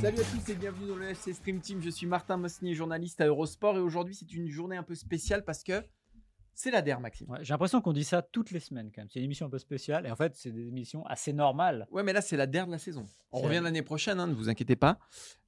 [0.00, 1.82] Salut à tous et bienvenue dans le FC Stream Team.
[1.82, 5.44] Je suis Martin Mosnier, journaliste à Eurosport et aujourd'hui c'est une journée un peu spéciale
[5.44, 5.84] parce que
[6.62, 7.30] c'est la DER, Maxime.
[7.30, 9.08] Ouais, J'ai l'impression qu'on dit ça toutes les semaines quand même.
[9.10, 11.86] C'est une émission un peu spéciale et en fait c'est des émissions assez normales.
[11.90, 13.06] Ouais, mais là c'est la DER de la saison.
[13.32, 14.98] On revient la- l'année prochaine, hein, ne vous inquiétez pas.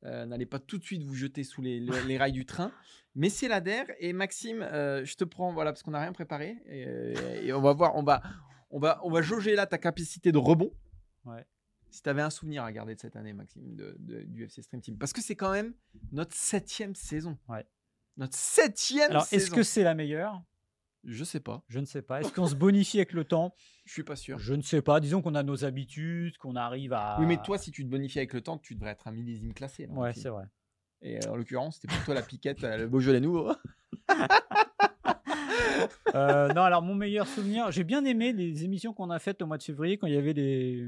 [0.05, 2.73] Euh, N'allez pas tout de suite vous jeter sous les, les- les rails du train.
[3.15, 6.13] Mais c'est la DER et Maxime, euh, je te prends, voilà, parce qu'on n'a rien
[6.13, 8.23] préparé et, euh, et on va voir, on va,
[8.71, 10.73] on va, on va jauger là ta capacité de rebond.
[11.27, 11.45] Ouais.
[11.91, 14.63] Si tu avais un souvenir à garder de cette année, Maxime, de, de- du FC
[14.63, 14.97] Stream Team.
[14.97, 15.75] Parce que c'est quand même
[16.11, 17.37] notre septième saison.
[17.51, 17.67] Ouais.
[18.17, 19.57] Notre septième Alors est-ce saison.
[19.57, 20.43] que c'est la meilleure?
[21.05, 21.63] Je sais pas.
[21.69, 22.21] Je ne sais pas.
[22.21, 23.55] Est-ce qu'on se bonifie avec le temps?
[23.85, 24.39] Je suis pas sûr.
[24.39, 25.01] Je ne sais pas.
[25.01, 27.17] Disons qu'on a nos habitudes, qu'on arrive à.
[27.19, 29.53] Oui, mais toi, si tu te bonifies avec le temps, tu devrais être un millésime
[29.55, 29.87] classé.
[29.87, 30.45] là, Ouais, c'est vrai.
[31.03, 33.53] Et euh, en l'occurrence, c'était pour toi la piquette, euh, le Beaujolais nouveau.
[36.15, 39.47] Euh, non, alors mon meilleur souvenir, j'ai bien aimé les émissions qu'on a faites au
[39.47, 40.87] mois de février quand il y avait les,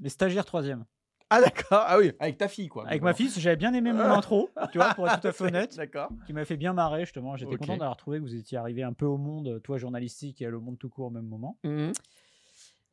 [0.00, 0.84] les stagiaires troisième.
[1.30, 1.82] Ah d'accord.
[1.86, 2.86] Ah oui, avec ta fille quoi.
[2.86, 5.44] Avec ma fille, j'avais bien aimé mon intro, tu vois, pour être tout à fait
[5.48, 6.10] honnête, D'accord.
[6.26, 7.36] qui m'a fait bien marrer justement.
[7.36, 7.58] J'étais Ok.
[7.60, 10.50] content d'avoir trouvé que vous étiez arrivé un peu au monde, toi journalistique et à
[10.50, 11.58] le monde tout court au même moment.
[11.64, 11.92] Mhm.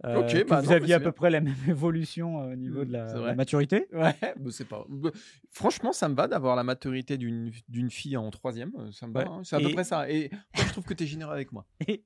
[0.04, 2.56] Euh, Ok, que bah vous non, aviez à peu près la même évolution euh, au
[2.56, 3.86] niveau Mm, de la, maturité.
[3.94, 4.84] Ouais, bah, c'est pas.
[4.90, 5.12] bah,
[5.52, 7.52] Franchement, ça me va d'avoir la maturité d'une
[7.92, 8.72] fille en troisième.
[8.80, 9.28] euh, Ça me va.
[9.28, 10.10] Hein, C'est à peu près ça.
[10.10, 11.68] Et moi, je trouve que tu es généreux avec moi.
[11.88, 12.04] Et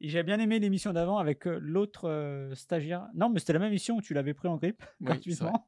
[0.00, 3.06] j'ai bien aimé l'émission d'avant avec euh, l'autre euh, stagiaire.
[3.14, 4.82] Non, mais c'était la même émission où tu l'avais pris en grippe.
[5.00, 5.12] Oui.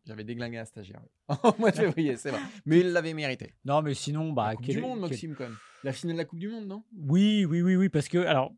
[0.06, 1.00] J'avais déglingué un stagiaire.
[1.28, 1.36] oui.
[1.44, 2.40] Au mois de février, c'est vrai.
[2.66, 3.54] Mais il l'avait mérité.
[3.64, 5.56] Non, mais sinon, bah, la coupe quel- du Monde, quel- Maxime, quand même.
[5.82, 6.84] La finale de la Coupe du Monde, non?
[6.96, 8.52] Oui, oui, oui, oui, parce que alors,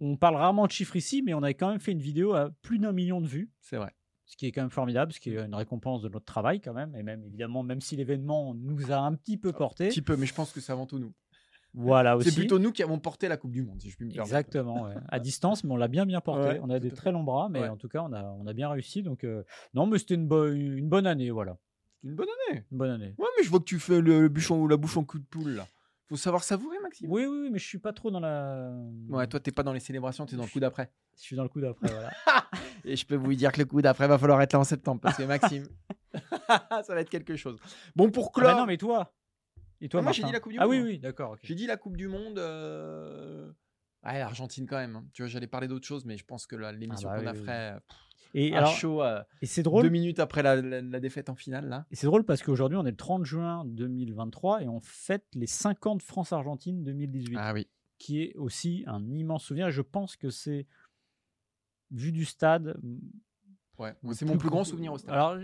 [0.00, 2.50] on parle rarement de chiffres ici, mais on avait quand même fait une vidéo à
[2.62, 3.94] plus d'un million de vues, C'est vrai.
[4.26, 6.74] ce qui est quand même formidable, ce qui est une récompense de notre travail quand
[6.74, 10.02] même, et même évidemment, même si l'événement nous a un petit peu porté, Un petit
[10.02, 11.12] peu, mais je pense que c'est avant tout nous.
[11.74, 12.30] Voilà aussi.
[12.30, 14.34] C'est plutôt nous qui avons porté la Coupe du Monde, si je puis me permettre.
[14.34, 14.94] Exactement, ouais.
[15.08, 16.42] à distance, mais on l'a bien bien porté.
[16.48, 17.68] Ouais, on a des très longs bras, mais Ouais.
[17.68, 19.02] en tout cas, on a, on a bien réussi.
[19.02, 19.42] Donc, euh,
[19.74, 21.56] non, mais c'était une, bo- une bonne année, voilà.
[22.04, 22.64] Une bonne année.
[22.72, 23.14] Une bonne année.
[23.18, 25.18] Ouais, mais je vois que tu fais le, le bûchon ou la bouche en coup
[25.18, 25.66] de poule, là.
[26.08, 27.10] Faut savoir savourer, Maxime.
[27.10, 28.72] Oui, oui, mais je suis pas trop dans la.
[29.10, 30.90] Ouais, toi, t'es pas dans les célébrations, t'es dans le coup d'après.
[31.16, 32.10] Je suis dans le coup d'après, voilà.
[32.86, 35.00] Et je peux vous dire que le coup d'après va falloir être là en septembre,
[35.02, 35.66] parce que Maxime,
[36.48, 37.58] ça va être quelque chose.
[37.94, 39.12] Bon, pour Ah clore, bah non, mais toi.
[39.80, 40.86] Et toi, Ah, moi, j'ai dit la Coupe du Ah oui, Monde.
[40.86, 41.36] oui, d'accord.
[41.42, 42.38] j'ai dit la Coupe du Monde.
[42.38, 43.50] euh,
[44.04, 44.96] Ouais, l'Argentine quand même.
[44.96, 45.06] hein.
[45.12, 47.26] Tu vois, j'allais parler d'autre chose, mais je pense que la- l'émission Ah bah qu'on
[47.28, 47.80] a oui, ferait euh,
[48.34, 49.90] Et alors, chaud euh, et c'est deux drôle.
[49.90, 51.86] minutes après la, la- la défaite en finale, là.
[51.90, 55.46] Et c'est drôle parce qu'aujourd'hui, on est le 30 juin 2023 et on fête les
[55.48, 57.68] 50 France-Argentine 2018, Ah oui.
[57.98, 59.70] qui est aussi un immense souvenir.
[59.70, 60.66] Je pense que c'est,
[61.90, 62.78] vu du stade.
[63.78, 63.94] Ouais.
[64.12, 65.10] C'est mon plus grand souvenir au stade.
[65.14, 65.36] Alors,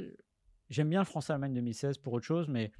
[0.71, 2.71] j'aime bien le France-Allemagne 2016 pour autre chose, mais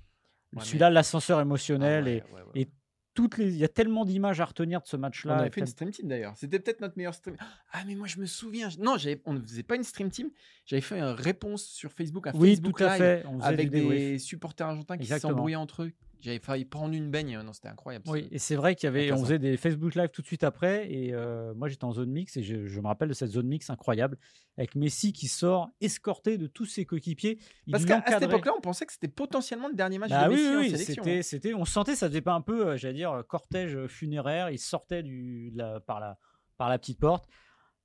[0.61, 2.61] celui-là, l'ascenseur Ah émotionnel ouais, et, ouais, ouais.
[2.63, 2.69] et
[3.15, 5.37] toutes les, il y a tellement d'images à retenir de ce On match-là.
[5.37, 6.33] avait et fait une stream team d'ailleurs.
[6.37, 7.37] C'était peut-être notre meilleur stream.
[7.73, 8.69] Ah mais moi je me souviens.
[8.81, 10.31] Non, on ne faisait pas une stream team.
[10.67, 13.25] J'avais fait une réponse sur Facebook, un Oui, Facebook tout à Live fait.
[13.29, 15.93] On avec des supporters argentins qui s'embrouillaient entre eux.
[16.25, 17.39] J'avais failli prendre une baigne.
[17.45, 18.07] Non, c'était incroyable.
[18.09, 20.43] Oui, et c'est vrai qu'il y avait, on faisait des Facebook Live tout de suite
[20.43, 23.29] après, et euh, moi j'étais en zone mix, et je, je me rappelle de cette
[23.31, 24.17] zone mix incroyable,
[24.57, 27.39] avec Messi qui sort escorté de tous ses coéquipiers.
[27.67, 30.33] Il Parce qu'à cette époque-là, on pensait que c'était potentiellement le dernier match Bah de
[30.35, 31.03] oui, Messi oui, en oui, sélection.
[31.05, 31.23] c'était, hein.
[31.23, 34.59] c'était, on sentait, ça faisait pas un peu, euh, j'allais dire, euh, cortège funéraire, il
[34.59, 36.19] sortait du, la- par, la,
[36.57, 37.29] par la petite porte.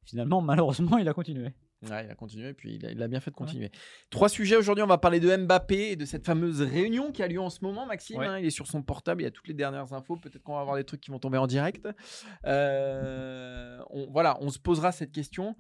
[0.06, 1.54] Finalement, malheureusement, il a continué.
[1.84, 3.72] Ouais, il a continué, puis il a, il a bien fait de continuer.
[4.10, 4.84] Trois sujets aujourd'hui.
[4.84, 7.64] On va parler de Mbappé et de cette fameuse réunion qui a lieu en ce
[7.64, 8.18] moment, Maxime.
[8.18, 8.26] Ouais.
[8.28, 8.38] hein.
[8.38, 10.18] il est sur son portable, il y a toutes les dernières infos.
[10.18, 11.88] Peut-être qu'on va avoir des trucs qui vont tomber en direct.
[12.64, 15.56] Euh, on, voilà, on se posera cette question.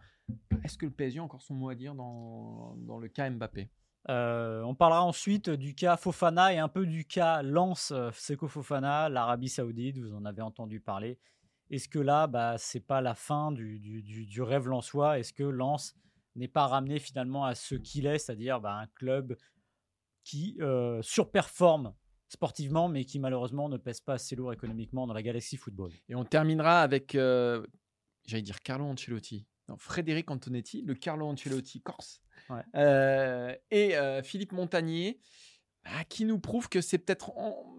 [0.64, 3.70] Est-ce que le PSG a encore son mot à dire dans, dans le cas Mbappé?
[4.10, 9.10] Euh, on parlera ensuite du cas Fofana et un peu du cas Lance Seko Fofana,
[9.10, 11.20] l'Arabie Saoudite, vous en avez entendu parler.
[11.70, 15.20] Est-ce que là, bah, c'est pas la fin du, du, du- rêve lensois?
[15.20, 15.96] Est-ce que Lens
[16.40, 19.38] n'est pas ramené finalement à ce qu'il est, c'est-à-dire bah, un club
[20.24, 21.94] qui euh, surperforme
[22.28, 26.16] sportivement, mais qui malheureusement ne pèse pas assez lourd économiquement dans la galaxie football Et
[26.16, 27.66] on terminera avec, euh,
[28.28, 29.48] j'allais dire Carlo Ancelotti.
[29.68, 32.22] Non, Frédéric Antonetti, le Carlo Ancelotti corse.
[32.50, 32.62] Ouais.
[32.76, 33.94] Euh, et
[34.24, 35.20] Philippe Montagnier.
[35.86, 37.32] ah, qui nous prouve que c'est peut-être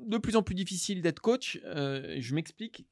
[0.06, 1.60] de plus en plus difficile d'être coach.
[1.64, 2.86] Je m'explique.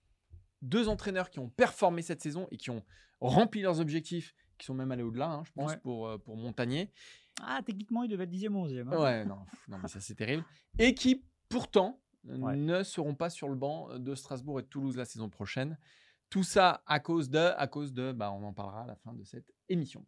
[0.62, 2.84] Deux entraîneurs qui ont performé cette saison et qui ont
[3.20, 5.78] rempli leurs objectifs, qui sont même allés au-delà, hein, je pense, Ouais.
[5.78, 6.90] pour, euh, pour Montagnier.
[7.42, 8.92] Ah, techniquement, il devait être 10e ou 11e.
[8.92, 9.00] hein.
[9.00, 9.38] Ouais, non,
[9.68, 10.44] non mais ça c'est terrible.
[10.78, 12.56] Et qui, pourtant, Ouais.
[12.56, 15.78] ne seront pas sur le banc de Strasbourg et de Toulouse la saison prochaine.
[16.30, 19.14] Tout ça à cause de, à cause de, bah, on en parlera à la fin
[19.14, 20.04] de cette émission.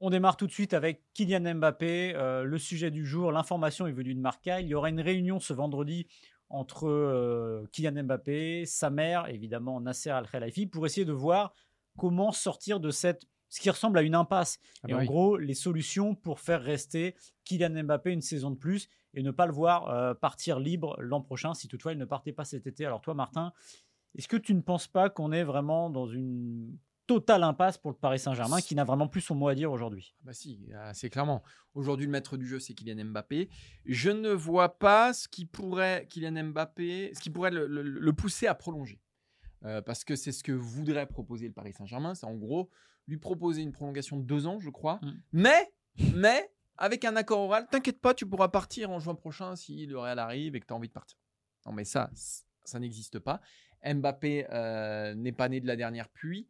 [0.00, 2.14] On démarre tout de suite avec Kylian Mbappé.
[2.16, 4.60] Euh, le sujet du jour, l'information est venue de Marca.
[4.60, 6.08] Il y aura une réunion ce vendredi
[6.48, 11.54] entre euh, Kylian Mbappé, sa mère, évidemment Nasser Al-Khelaifi, pour essayer de voir
[11.96, 14.58] comment sortir de cette ce qui ressemble à une impasse.
[14.82, 15.06] Ah et bah en oui.
[15.06, 17.14] gros, les solutions pour faire rester
[17.44, 21.20] Kylian Mbappé une saison de plus et ne pas le voir euh, partir libre l'an
[21.20, 22.86] prochain, si toutefois il ne partait pas cet été.
[22.86, 23.52] Alors toi, Martin,
[24.16, 27.96] est-ce que tu ne penses pas qu'on est vraiment dans une totale impasse pour le
[27.98, 30.14] Paris Saint-Germain qui n'a vraiment plus son mot à dire aujourd'hui?
[30.20, 31.42] Ah Bah si, assez clairement.
[31.74, 33.50] Aujourd'hui, le maître du jeu, c'est Kylian Mbappé.
[33.84, 38.12] Je ne vois pas ce qui pourrait, Kylian Mbappé, ce qui pourrait le, le- le
[38.14, 38.98] pousser à prolonger.
[39.64, 42.14] Euh, parce que c'est ce que voudrait proposer le Paris Saint-Germain.
[42.14, 42.70] C'est en gros
[43.08, 45.00] lui proposer une prolongation de deux ans, je crois.
[45.02, 45.10] Mm.
[45.32, 45.72] Mais,
[46.14, 49.98] mais, avec un accord oral, t'inquiète pas, tu pourras partir en juin prochain si le
[49.98, 51.18] Real arrive et que tu as envie de partir.
[51.66, 52.10] Non, mais ça,
[52.64, 53.40] ça n'existe pas.
[53.84, 56.48] Mbappé euh, n'est pas né de la dernière pluie.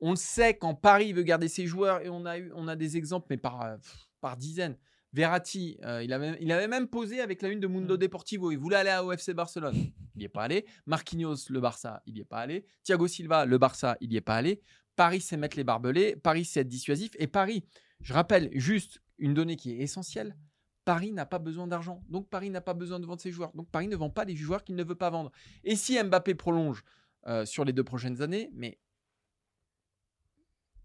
[0.00, 2.76] On le sait quand Paris veut garder ses joueurs et on a, eu, on a
[2.76, 3.76] des exemples, mais par, euh,
[4.20, 4.76] par dizaines.
[5.12, 7.98] Verratti, euh, il, avait, il avait même posé avec la une de Mundo Mm.
[7.98, 8.50] Deportivo.
[8.50, 9.74] Il voulait aller à OFC Barcelone.
[10.14, 10.66] Il n'y est pas allé.
[10.84, 12.66] Marquinhos, le Barça, il n'y est pas allé.
[12.82, 14.60] Thiago Silva, le Barça, il n'y est pas allé.
[14.96, 16.16] Paris, c'est mettre les barbelés.
[16.16, 17.12] Paris, c'est être dissuasif.
[17.18, 17.64] Et Paris,
[18.00, 20.36] je rappelle juste une donnée qui est essentielle.
[20.84, 22.02] Paris n'a pas besoin d'argent.
[22.08, 23.52] Donc Paris n'a pas besoin de vendre ses joueurs.
[23.54, 25.32] Donc Paris ne vend pas les joueurs qu'il ne veut pas vendre.
[25.64, 26.84] Et si Mbappé prolonge
[27.26, 28.78] euh, sur les deux prochaines années, mais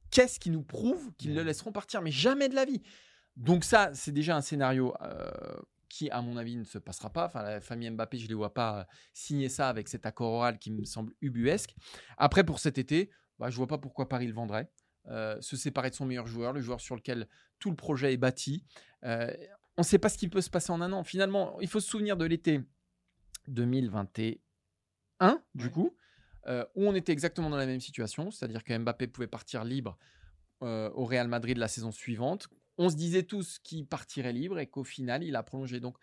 [0.10, 2.02] qu'est-ce qui nous prouve qu'ils le laisseront partir?
[2.02, 2.82] Mais jamais de la vie.
[3.36, 5.32] Donc ça, c'est déjà un scénario euh,
[5.88, 7.28] qui, à mon avis, ne se passera pas.
[7.28, 10.34] Enfin, la famille Mbappé, je ne les vois pas euh, signer ça avec cet accord
[10.34, 11.76] oral qui me semble ubuesque.
[12.18, 14.70] Après, pour cet été, bah, je vois pas pourquoi Paris le vendrait.
[15.08, 17.28] Euh, se séparer de son meilleur joueur, le joueur sur lequel
[17.58, 18.64] tout le projet est bâti.
[19.04, 19.34] Euh,
[19.78, 21.04] on ne sait pas ce qui peut se passer en un an.
[21.04, 22.62] Finalement, il faut se souvenir de l'été
[23.48, 25.98] 2021, du coup,
[26.46, 29.98] euh, où on était exactement dans la même situation, c'est-à-dire que Mbappé pouvait partir libre
[30.62, 32.48] au Real Madrid la saison suivante.
[32.78, 35.80] On se disait tous qu'il partirait libre et qu'au final, il a prolongé.
[35.80, 35.98] Donc,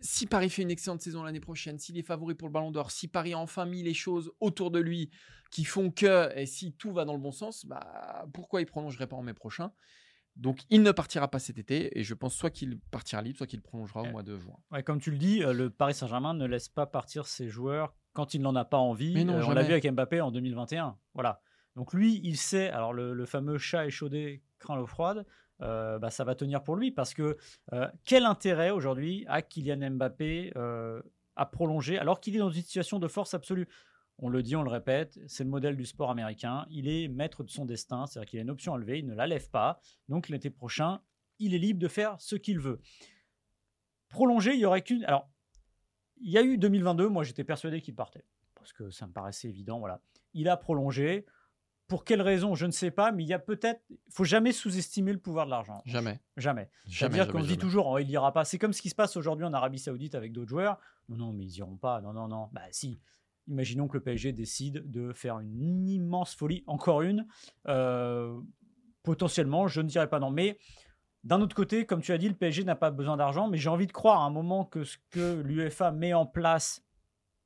[0.00, 2.90] si Paris fait une excellente saison l'année prochaine, s'il est favori pour le Ballon d'Or,
[2.90, 5.10] si Paris a enfin mis les choses autour de lui
[5.50, 9.06] qui font que, et si tout va dans le bon sens, bah, pourquoi il prolongerait
[9.06, 9.72] pas en mai prochain?
[10.36, 13.46] Donc, il ne partira pas cet été, et je pense soit qu'il partira libre, soit
[13.48, 14.12] qu'il prolongera au Ouais.
[14.12, 14.56] mois de juin.
[14.70, 17.96] Ouais, Comme tu le dis, euh, le Paris Saint-Germain ne laisse pas partir ses joueurs
[18.12, 19.14] quand il n'en a pas envie.
[19.14, 20.96] Mais non, Euh, on l'a vu avec Mbappé en 2021.
[21.14, 21.40] Voilà.
[21.74, 25.26] Donc lui, il sait, alors le, le fameux chat échaudé craint l'eau froide,
[25.62, 27.36] euh, bah, ça va tenir pour lui parce que
[27.72, 31.02] euh, quel intérêt aujourd'hui a Kylian Mbappé euh,
[31.34, 33.68] à prolonger alors qu'il est dans une situation de force absolue?
[34.20, 36.66] On le dit, on le répète, c'est le modèle du sport américain.
[36.70, 39.14] Il est maître de son destin, c'est-à-dire qu'il a une option à lever, il ne
[39.14, 39.80] la lève pas.
[40.08, 41.00] Donc l'été prochain,
[41.38, 42.80] il est libre de faire ce qu'il veut.
[44.08, 45.04] Prolonger, il y aurait qu'une.
[45.04, 45.30] Alors,
[46.20, 48.24] il y a eu 2022, moi j'étais persuadé qu'il partait,
[48.56, 49.78] parce que ça me paraissait évident.
[49.78, 50.00] Voilà.
[50.34, 51.24] Il a prolongé.
[51.88, 53.80] Pour quelle raison, je ne sais pas, mais il y a peut-être.
[53.88, 55.82] Il faut jamais sous-estimer le pouvoir de l'argent.
[55.86, 56.20] Jamais.
[56.36, 56.70] Jamais.
[56.86, 58.44] C'est-à-dire qu'on se dit toujours, oh, il ira pas.
[58.44, 60.78] C'est comme ce qui se passe aujourd'hui en Arabie Saoudite avec d'autres joueurs.
[61.08, 62.02] Non, non, mais ils iront pas.
[62.02, 62.50] Non, non, non.
[62.52, 63.00] Bah si.
[63.46, 67.26] Imaginons que le PSG décide de faire une immense folie, encore une.
[67.66, 68.38] Euh,
[69.02, 70.30] potentiellement, je ne dirais pas non.
[70.30, 70.58] Mais
[71.24, 73.48] d'un autre côté, comme tu as dit, le PSG n'a pas besoin d'argent.
[73.48, 76.84] Mais j'ai envie de croire à un moment que ce que l'UEFA met en place,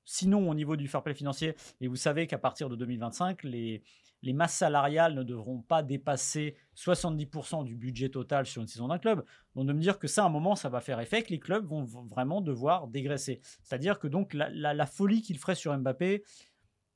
[0.04, 3.84] sinon au niveau du fair play financier, et vous savez qu'à partir de 2025, les,
[4.22, 8.98] les masses salariales ne devront pas dépasser 70% du budget total sur une saison d'un
[8.98, 9.24] club.
[9.54, 11.40] Donc de me dire que ça, à un moment, ça va faire effet, que les
[11.40, 13.40] clubs vont vraiment devoir dégraisser.
[13.62, 16.22] C'est-à-dire que donc la, folie qu'il ferait sur Mbappé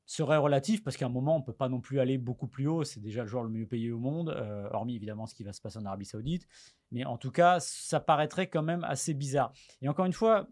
[0.09, 2.69] serait relative, parce qu'à un moment, on ne peut pas non plus aller beaucoup plus
[2.69, 2.85] haut.
[2.85, 5.53] C'est déjà le joueur le mieux payé au monde, euh, hormis évidemment ce qui va
[5.53, 6.47] se passer en Arabie Saoudite.
[6.93, 9.53] Mais en tout cas, ça paraîtrait quand même assez bizarre.
[9.83, 10.49] Et encore une fois,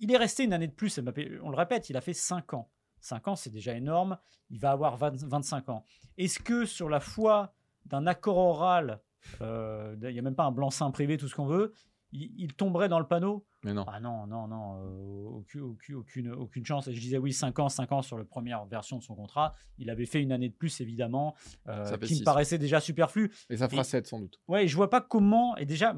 [0.00, 1.38] il est resté une année de plus, Mbappé.
[1.42, 2.68] On le répète, il a fait 5 ans.
[3.02, 4.16] 5 ans, c'est déjà énorme.
[4.50, 5.84] Il va avoir 20 25 ans.
[6.16, 7.54] Est-ce que sur la foi
[7.86, 9.00] d'un accord oral,
[9.40, 11.72] euh, il n'y a même pas un blanc-seing privé, tout ce qu'on veut,
[12.12, 13.44] il, il tomberait dans le panneau?
[13.64, 13.84] Mais non.
[13.88, 16.88] Ah non, non, non, euh, aucune, aucune, aucune, aucune chance.
[16.88, 19.54] Et je disais oui, 5 ans, 5 ans sur la première version de son contrat.
[19.78, 21.34] Il avait fait une année de plus, évidemment,
[21.68, 23.32] euh, Ça qui me paraissait déjà superflu.
[23.50, 24.40] Et ça fera Et- 7 sans doute.
[24.48, 25.56] Ouais, je vois pas comment.
[25.56, 25.94] Et déjà,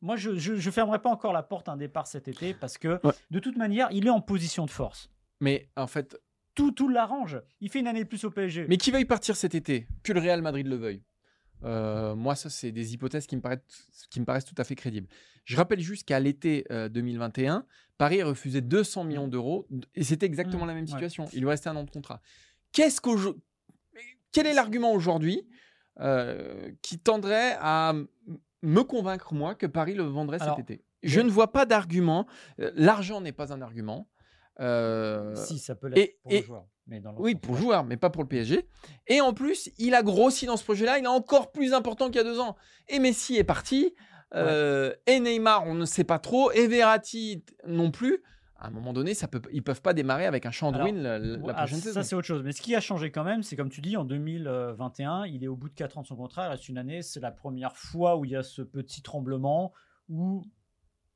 [0.00, 3.00] moi, je, je fermerai pas encore la porte à un départ cet été parce que
[3.04, 3.12] Ouais.
[3.30, 5.10] de toute manière, il est en position de force.
[5.40, 6.18] Mais en fait,
[6.54, 7.40] Tout, tout l'arrange.
[7.60, 8.66] Il fait une année de plus au PSG.
[8.68, 11.02] mais qui veuille partir cet été, que le Real Madrid le veuille?
[11.64, 13.60] Euh, moi, ça, c'est des hypothèses qui me, paraissent,
[14.10, 15.08] qui me paraissent tout à fait crédibles.
[15.44, 17.64] Je rappelle juste qu'à l'été 2021,
[17.96, 20.90] Paris refusait 200 millions d'euros et c'était exactement Mmh, la même ouais.
[20.90, 21.26] situation.
[21.32, 22.20] Il lui restait un an de contrat.
[22.72, 23.36] Qu'est-ce qu'au-
[24.30, 25.48] Quel est l'argument aujourd'hui
[26.00, 27.92] euh, qui tendrait à
[28.62, 32.26] me convaincre, moi, que Paris le vendrait Alors, cet été Je ne vois pas d'argument.
[32.60, 34.08] Euh, L'argent n'est pas un argument.
[34.60, 36.66] Euh, si, ça peut l'être pour et- le joueur.
[36.86, 38.66] Mais dans l'autre oui, pour le joueur, mais pas pour le PSG.
[39.08, 40.98] Et en plus, il a grossi dans ce projet-là.
[40.98, 42.56] Il est encore plus important qu'il y a deux ans.
[42.88, 43.94] Et Messi est parti.
[44.34, 46.50] euh, et Neymar, on ne sait pas trop.
[46.52, 48.22] Et Verratti non plus.
[48.60, 51.00] À un moment donné, ça peut, ils peuvent pas démarrer avec un champ de ruines
[51.02, 52.02] la, ah, prochaine ça, saison.
[52.02, 52.42] c'est autre chose.
[52.42, 55.46] Mais ce qui a changé quand même, c'est comme tu dis, en 2021, il est
[55.46, 57.02] au bout de 4 ans de son contrat, il reste une année.
[57.02, 59.72] C'est la première fois où il y a ce petit tremblement
[60.08, 60.42] où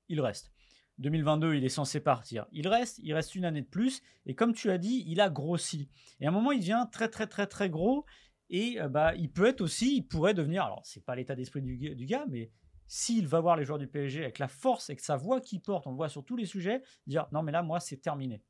[0.08, 0.52] il reste.
[0.98, 2.46] 2022, il est censé partir.
[2.52, 4.02] Il reste, il reste une année de plus.
[4.26, 5.88] Et comme tu as dit, il a grossi.
[6.20, 8.04] Et à un moment, il devient très, très, très, très gros.
[8.50, 11.62] Et euh, bah, il peut être aussi, il pourrait devenir, alors c'est pas l'état d'esprit
[11.62, 12.50] du, gars, mais
[12.86, 15.86] s'il va voir les joueurs du PSG avec la force et sa voix qu'il porte,
[15.86, 18.42] on le voit sur tous les sujets, dire non, mais là, moi, c'est terminé.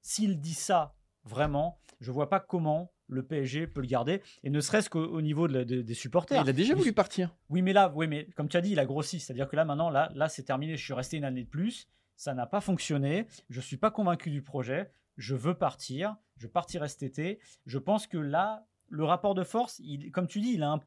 [0.00, 0.94] S'il dit ça
[1.24, 5.20] vraiment, je vois pas comment le PSG peut le garder, et ne serait-ce qu'au au
[5.22, 6.42] niveau de la- de- des supporters.
[6.42, 7.34] Il a déjà voulu partir.
[7.50, 9.20] Oui, mais là, oui, mais comme tu as dit, il a grossi.
[9.20, 10.76] C'est-à-dire que là, maintenant, là, là, c'est terminé.
[10.76, 11.86] Je suis resté une année de plus.
[12.16, 13.26] Ça n'a pas fonctionné.
[13.50, 14.90] Je suis pas convaincu du projet.
[15.16, 16.16] Je veux partir.
[16.38, 17.38] Je partirai cet été.
[17.66, 20.80] Je pense que là, le rapport de force, il, comme tu dis, il a un,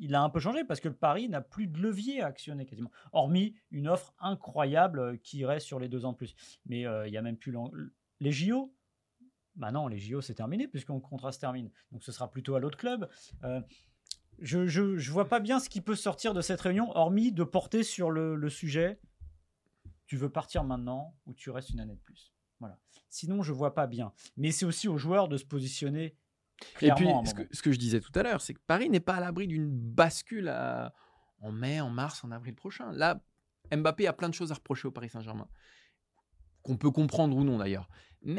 [0.00, 2.66] il a un peu changé parce que le Paris n'a plus de levier à actionner
[2.66, 2.90] quasiment.
[3.12, 6.34] Hormis une offre incroyable euh, qui irait sur les deux ans de plus.
[6.66, 7.54] Mais euh, il y a même plus
[8.20, 8.72] les JO.
[9.58, 11.70] Bah non, les JO c'est terminé puisque mon contrat se termine.
[11.92, 13.08] Donc ce sera plutôt à l'autre club.
[13.44, 13.60] Euh,
[14.38, 17.42] je, je, je vois pas bien ce qui peut sortir de cette réunion, hormis de
[17.44, 19.00] porter sur le, le sujet.
[20.06, 22.32] Tu veux partir maintenant ou tu restes une année de plus.
[22.60, 22.78] Voilà.
[23.10, 24.12] Sinon, je vois pas bien.
[24.36, 26.16] Mais c'est aussi aux joueurs de se positionner.
[26.80, 29.00] Et puis, ce que, ce que je disais tout à l'heure, c'est que Paris n'est
[29.00, 30.92] pas à l'abri d'une bascule à-
[31.40, 32.90] en mai, en mars, en avril prochain.
[32.92, 33.20] Là,
[33.72, 35.46] Mbappé a plein de choses à reprocher au Paris Saint-Germain,
[36.68, 37.88] qu'on peut comprendre ou non d'ailleurs.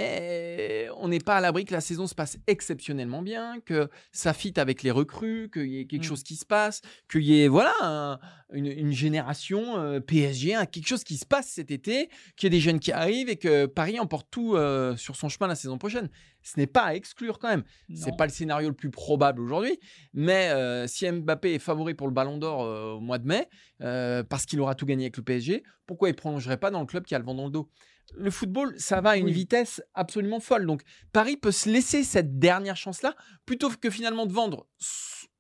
[0.04, 4.34] Mais on n'est pas à l'abri que la saison se passe exceptionnellement bien, que ça
[4.34, 6.10] fitte avec les recrues, qu'il y ait quelque Mm.
[6.10, 8.20] chose qui se passe, qu'il y ait voilà un-
[8.52, 12.48] une, une génération euh, PSG, un- quelque chose qui se passe cet été, qu'il y
[12.48, 15.56] ait des jeunes qui arrivent et que Paris emporte tout euh, sur son chemin la
[15.56, 16.10] saison prochaine.
[16.44, 17.64] Ce n'est pas à exclure quand même.
[17.94, 19.78] C'est pas le scénario le plus probable aujourd'hui,
[20.14, 23.48] mais euh, si Mbappé est favori pour le Ballon d'Or au mois de mai,
[23.80, 27.06] parce qu'il aura tout gagné avec le PSG, pourquoi il prolongerait pas dans le club
[27.06, 27.70] qui a le vent dans le dos?
[28.16, 29.32] Le football, ça va à une Oui.
[29.34, 30.66] vitesse absolument folle.
[30.66, 34.68] Donc Paris peut se laisser cette dernière chance-là, plutôt que finalement de vendre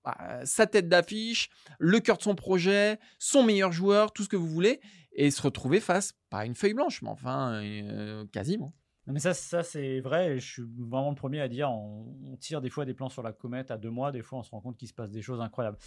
[0.03, 1.49] bah, sa tête d'affiche,
[1.79, 4.79] le cœur de son projet, son meilleur joueur, tout ce que vous voulez,
[5.11, 8.71] et se retrouver face, pas à une feuille blanche, mais enfin euh, quasiment.
[9.07, 10.35] Non, mais ça, ça c'est vrai.
[10.35, 13.09] et Je suis vraiment le premier à dire on, on tire des fois des plans
[13.09, 14.11] sur la comète à deux mois.
[14.11, 15.77] Des fois, on se rend compte qu'il se passe des choses incroyables.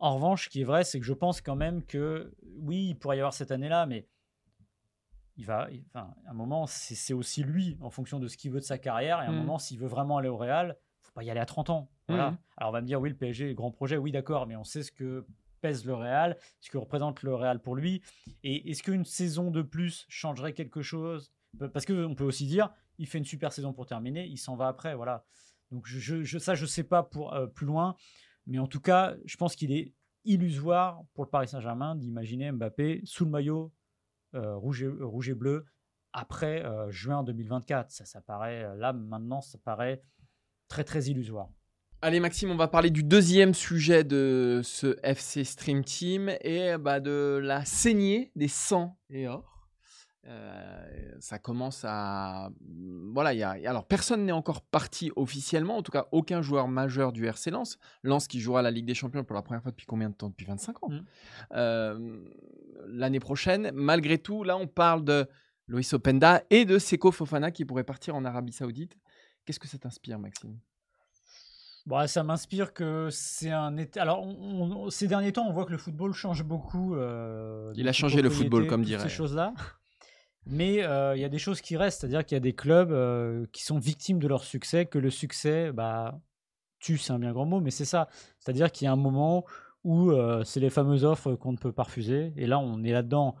[0.00, 2.94] En revanche, ce qui est vrai, c'est que je pense quand même que oui, il
[2.96, 4.06] pourrait y avoir cette année-là, mais
[5.38, 8.50] il va, il- enfin, à un moment, c'est aussi lui en fonction de ce qu'il
[8.50, 9.22] veut de sa carrière.
[9.22, 9.38] Et à un Mhm.
[9.38, 11.90] moment, s'il veut vraiment aller au Real, faut pas y aller à 30 ans.
[12.08, 12.32] Voilà.
[12.32, 12.38] Mhm.
[12.58, 14.82] Alors on va me dire oui, le PSG, grand projet, oui, d'accord, mais on sait
[14.82, 15.24] ce que
[15.60, 18.02] pèse le Real, ce que représente le Real pour lui.
[18.44, 21.32] Et est-ce qu'une saison de plus changerait quelque chose?
[21.72, 24.68] Parce qu'on peut aussi dire, il fait une super saison pour terminer, il s'en va
[24.68, 25.24] après, voilà.
[25.70, 27.94] Donc je, je- ça, je sais pas pour euh, plus loin,
[28.46, 29.92] mais en tout cas, je pense qu'il est
[30.24, 33.72] illusoire pour le Paris Saint-Germain d'imaginer Mbappé sous le maillot
[34.34, 35.64] rouge, et, euh, rouge et bleu
[36.12, 37.90] après euh, juin 2024.
[37.90, 40.02] Ça, ça paraît euh, là maintenant, ça paraît
[40.68, 41.48] très très illusoire.
[42.00, 47.00] Allez Maxime, on va parler du deuxième sujet de ce FC Stream Team et bah,
[47.00, 49.57] de la saignée des 100 et or.
[50.28, 52.50] Euh, ça commence à
[53.14, 56.68] voilà il y a alors personne n'est encore parti officiellement en tout cas aucun joueur
[56.68, 59.70] majeur du RC Lens Lens qui jouera la Ligue des Champions pour la première fois
[59.70, 60.28] depuis combien de temps?
[60.28, 61.04] Depuis 25 ans Mhm.
[61.54, 62.24] Euh,
[62.88, 65.26] l'année prochaine malgré tout là on parle de
[65.66, 68.98] Loïs Openda et de Seko Fofana qui pourrait partir en Arabie Saoudite
[69.46, 70.58] qu'est-ce que ça t'inspire Maxime?
[71.86, 73.74] Bon, ça m'inspire que c'est un.
[73.96, 76.94] Alors, on- on- ces derniers temps, on voit que le football change beaucoup.
[76.94, 79.04] euh, Il a changé le football, comme dirait.
[79.04, 79.54] Ces choses-là.
[80.50, 82.90] Mais euh, il y a des choses qui restent, c'est-à-dire qu'il y a des clubs
[82.90, 86.18] euh, qui sont victimes de leur succès, que le succès, bah,
[86.80, 88.08] tue, c'est un bien grand mot, mais c'est ça.
[88.38, 89.44] C'est-à-dire qu'il y a un moment
[89.84, 92.32] où euh, c'est les fameuses offres qu'on ne peut pas refuser.
[92.36, 93.36] Et là, on est là-dedans,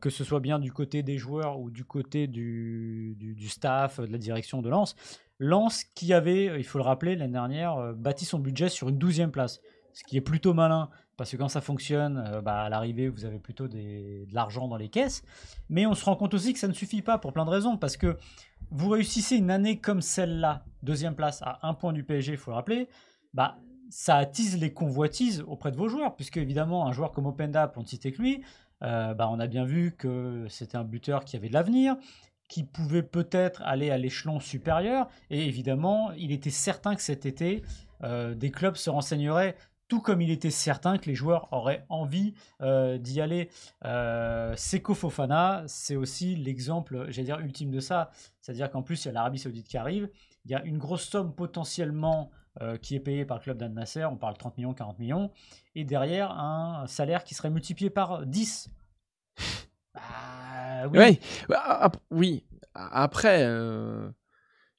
[0.00, 4.06] que ce soit bien du côté des joueurs ou du côté du, du- staff, de
[4.06, 4.94] la direction de Lens.
[5.40, 9.32] Lens qui avait, il faut le rappeler, l'année dernière, bâti son budget sur une douzième
[9.32, 9.60] place.
[9.94, 13.24] Ce qui est plutôt malin, parce que quand ça fonctionne, euh, bah, à l'arrivée, vous
[13.24, 15.22] avez plutôt de l'argent dans les caisses.
[15.70, 17.76] Mais on se rend compte aussi que ça ne suffit pas pour plein de raisons,
[17.76, 18.18] parce que
[18.70, 22.50] vous réussissez une année comme celle-là, deuxième place, à un point du PSG, il faut
[22.50, 22.88] le rappeler,
[23.32, 23.56] bah,
[23.88, 27.82] ça attise les convoitises auprès de vos joueurs, puisque évidemment, un joueur comme Openda, pour
[27.82, 28.42] ne citer que lui,
[28.82, 31.96] euh, bah, on a bien vu que c'était un buteur qui avait de l'avenir,
[32.48, 37.62] qui pouvait peut-être aller à l'échelon supérieur, et évidemment, il était certain que cet été,
[38.02, 39.56] euh, des clubs se renseigneraient
[39.88, 43.50] tout comme il était certain que les joueurs auraient envie euh, d'y aller.
[43.84, 48.10] Euh, Seko Fofana, c'est aussi l'exemple, j'allais dire, ultime de ça.
[48.40, 50.08] C'est-à-dire qu'en plus, il y a l'Arabie Saoudite qui arrive.
[50.44, 53.72] Il y a une grosse somme potentiellement euh, qui est payée par le club d'Al
[53.72, 54.04] Nasser.
[54.04, 55.30] On parle 30 millions, 40 millions.
[55.74, 58.70] Et derrière, un salaire qui serait multiplié par 10.
[59.94, 61.20] Bah, oui.
[61.48, 62.44] Bah, oui.
[62.74, 63.46] Après.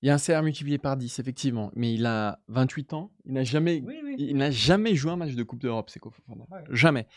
[0.01, 1.71] Il y a un CR multiplié par 10, effectivement.
[1.75, 3.11] Mais il a 28 ans.
[3.25, 3.83] Il n'a jamais,
[4.17, 6.01] Il n'a jamais joué un match de Coupe d'Europe, c'est
[6.69, 7.07] Jamais.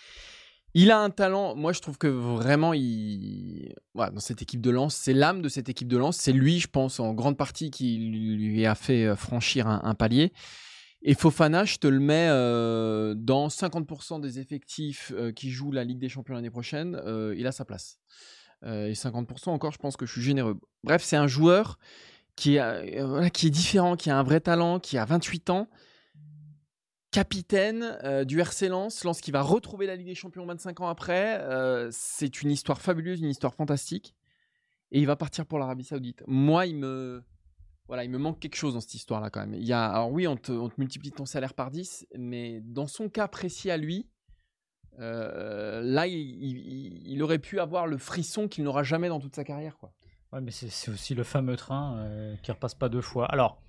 [0.75, 1.55] Il a un talent.
[1.55, 3.75] Moi, je trouve que vraiment, il...
[3.95, 6.17] dans cette équipe de lance, c'est l'âme de cette équipe de lance.
[6.19, 10.33] C'est lui, je pense, en grande partie, qui lui a fait euh, franchir un, palier.
[11.03, 15.85] Et Fofana, je te le mets euh, dans 50% des effectifs euh, qui jouent la
[15.85, 17.01] Ligue des Champions l'année prochaine.
[17.37, 17.99] il a sa place.
[18.65, 20.59] et 50% encore, je pense que je suis généreux.
[20.85, 21.79] Bref, c'est un joueur
[22.39, 25.69] qui est, euh, qui est différent, qui a un vrai talent, qui a 28 ans,
[27.11, 30.89] capitaine euh, du RC Lens, Lens qui va retrouver la Ligue des Champions 25 ans
[30.89, 31.41] après.
[31.41, 34.15] Euh, c'est une histoire fabuleuse, une histoire fantastique.
[34.93, 36.23] Et il va partir pour l'Arabie Saoudite.
[36.29, 37.25] Moi, il me,
[37.89, 39.55] voilà, il me manque quelque chose dans cette histoire-là quand même.
[39.55, 43.09] Il y a, alors oui, on te, multiplie ton salaire par 10, mais dans son
[43.09, 44.09] cas précis à lui,
[44.97, 49.77] là, il, il, aurait pu avoir le frisson qu'il n'aura jamais dans toute sa carrière.
[49.79, 49.93] Quoi.
[50.33, 53.27] Ouais, mais c'est aussi le fameux train euh, qui repasse pas deux fois.
[53.27, 53.61] Alors,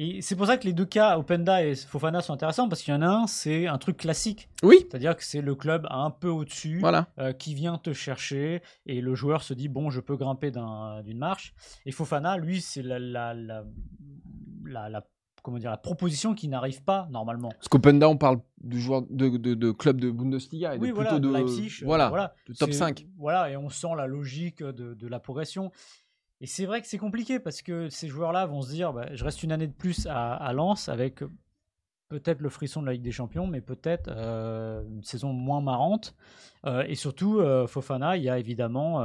[0.00, 2.94] et c'est pour ça que les deux cas, Openda et Fofana, sont intéressants parce qu'il
[2.94, 4.48] y en a un, c'est un truc classique.
[4.62, 4.86] Oui.
[4.88, 7.08] C'est-à-dire que c'est le club un peu au-dessus voilà.
[7.18, 11.18] Euh, qui vient te chercher et le joueur se dit bon, je peux grimper d'une
[11.18, 11.52] marche.
[11.84, 13.64] Et Fofana, lui, c'est la, la, la,
[14.88, 15.04] la
[15.42, 17.50] comment dire, la proposition qui n'arrive pas normalement.
[17.50, 21.18] Parce qu'Openda, on parle de joueurs de, de, club de Bundesliga et oui, de, voilà,
[21.18, 23.06] de, Leipzig, euh, voilà, de top 5.
[23.16, 25.70] Voilà, et on sent la logique de, la progression.
[26.40, 29.24] Et c'est vrai que c'est compliqué parce que ces joueurs-là vont se dire bah, je
[29.24, 31.22] reste une année de plus à, à Lens avec
[32.08, 36.14] peut-être le frisson de la Ligue des Champions, mais peut-être euh, une saison moins marrante.
[36.64, 39.04] Euh, et surtout, Fofana, il y a évidemment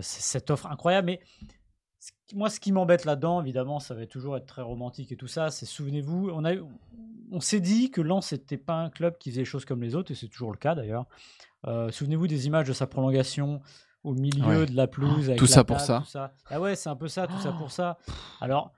[0.00, 1.06] cette offre incroyable.
[1.06, 1.20] Mais
[2.34, 5.50] moi, ce qui m'embête là-dedans, évidemment, ça va toujours être très romantique et tout ça.
[5.50, 6.54] C'est souvenez-vous, on a,
[7.30, 9.94] on s'est dit que Lens n'était pas un club qui faisait les choses comme les
[9.94, 11.06] autres, et c'est toujours le cas d'ailleurs.
[11.66, 13.60] Euh, souvenez-vous des images de sa prolongation
[14.04, 15.28] au milieu de la pelouse.
[15.28, 16.04] Avec tout ça pour ça.
[16.48, 17.98] Ah ouais, c'est un peu ça, tout ça pour ça.
[18.40, 18.72] Alors,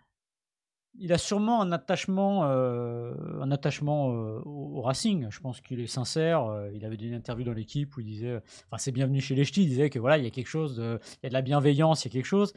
[0.94, 5.28] il a sûrement un attachement, euh, un attachement euh, au, Racing.
[5.30, 6.44] Je pense qu'il est sincère.
[6.44, 9.34] Euh, il avait donné une interview dans l'équipe où il disait, enfin c'est bienvenu chez
[9.34, 9.62] les ch'tis.
[9.62, 11.42] Il disait que voilà, il y a quelque chose, de, il y a de la
[11.42, 12.52] bienveillance, il y a quelque chose.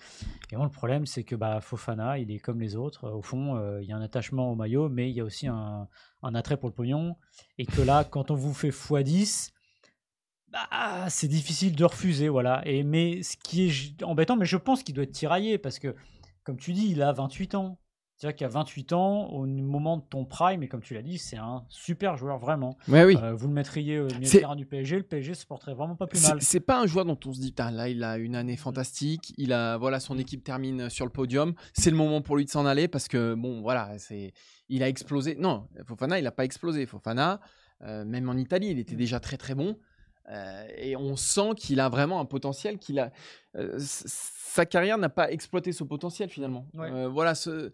[0.51, 3.09] Et bon, le problème, c'est que bah, Fofana, il est comme les autres.
[3.09, 5.87] Au fond, il y a un attachement au maillot, mais il y a aussi un,
[6.23, 7.15] attrait pour le pognon.
[7.57, 9.51] Et que là, quand on vous fait x10,
[10.49, 12.61] bah, c'est difficile de refuser, voilà.
[12.65, 15.95] Et mais ce qui est embêtant, mais je pense qu'il doit être tiraillé parce que,
[16.43, 17.80] comme tu dis, il a 28 ans.
[18.21, 21.37] C'est-à-dire qu'à 28 ans, au moment de ton prime, et comme tu l'as dit, c'est
[21.37, 22.77] un super joueur vraiment.
[22.87, 23.17] Ouais, oui.
[23.19, 25.95] Euh, vous le mettriez au milieu de terrain du PSG, le PSG se porterait vraiment
[25.95, 26.39] pas plus mal.
[26.39, 29.51] C'est pas un joueur dont on se dit, là, il a une année fantastique, il
[29.53, 32.67] a, voilà, son équipe termine sur le podium, c'est le moment pour lui de s'en
[32.67, 34.33] aller parce que, bon, voilà, c'est,
[34.69, 35.35] il a explosé.
[35.39, 36.85] Non, Fofana, il n'a pas explosé.
[36.85, 37.41] Fofana,
[37.81, 38.99] euh, même en Italie, il était mm.
[38.99, 39.79] déjà très très bon.
[40.31, 43.11] Euh, et on sent qu'il a vraiment un potentiel, qu'il a
[44.51, 46.65] sa carrière n'a pas exploité ce potentiel finalement.
[46.73, 47.71] voilà, ce,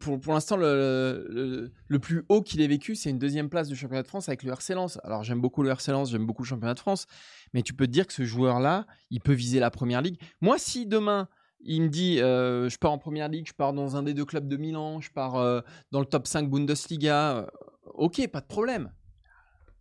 [0.00, 3.76] pour, pour l'instant, le, le, plus haut qu'il ait vécu, c'est une deuxième place du
[3.76, 4.98] championnat de France avec le RC Lens.
[5.04, 7.06] Alors j'aime beaucoup le RC Lens, j'aime beaucoup le championnat de France,
[7.54, 10.20] mais tu peux te dire que ce joueur-là, il peut viser la première ligue.
[10.40, 11.28] Moi, si demain,
[11.60, 14.24] il me dit euh, je pars en première ligue, je pars dans un des deux
[14.24, 15.60] clubs de Milan, je pars euh,
[15.92, 17.46] dans le top 5 Bundesliga, euh,
[17.94, 18.92] ok, pas de problème.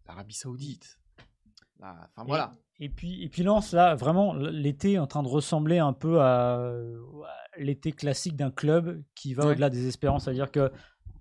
[0.07, 0.99] L'Arabie Saoudite.
[1.81, 2.51] Enfin voilà.
[2.79, 6.21] Et puis, et puis Lens, là, vraiment, l'été est en train de ressembler un peu
[6.21, 6.73] à,
[7.57, 10.25] l'été classique d'un club qui va au-delà des espérances.
[10.25, 10.71] C'est-à-dire que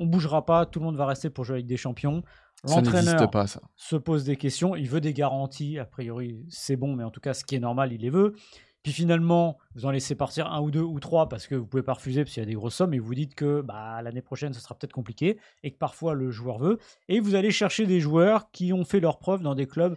[0.00, 2.24] on bougera pas, tout le monde va rester pour jouer avec des champions.
[2.64, 3.30] L'entraîneur
[3.76, 5.78] se pose des questions, il veut des garanties.
[5.78, 8.34] A priori, c'est bon, mais en tout cas, ce qui est normal, il les veut.
[8.82, 11.82] Puis finalement, vous en laissez partir un ou deux ou trois parce que vous pouvez
[11.82, 14.20] pas refuser parce qu'il y a des grosses sommes et vous dites que bah, l'année
[14.20, 16.78] prochaine, ce sera peut-être compliqué et que parfois le joueur veut.
[17.08, 19.96] Et vous allez chercher des joueurs qui ont fait leurs preuves dans des clubs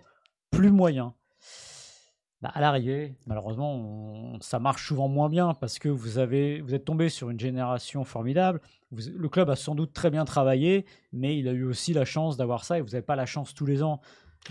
[0.51, 1.11] plus moyens.
[2.41, 6.85] Bah, à l'arrivée, malheureusement, ça marche souvent moins bien parce que vous, avez, vous êtes
[6.85, 8.61] tombé sur une génération formidable.
[8.91, 12.37] le club a sans doute très bien travaillé, mais il a eu aussi la chance
[12.37, 14.01] d'avoir ça et vous n'avez pas la chance tous les ans.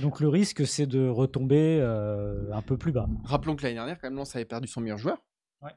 [0.01, 3.07] Donc le risque, c'est de retomber euh, un peu plus bas.
[3.25, 5.19] Rappelons que l'année dernière, quand même, Lens avait perdu son meilleur joueur.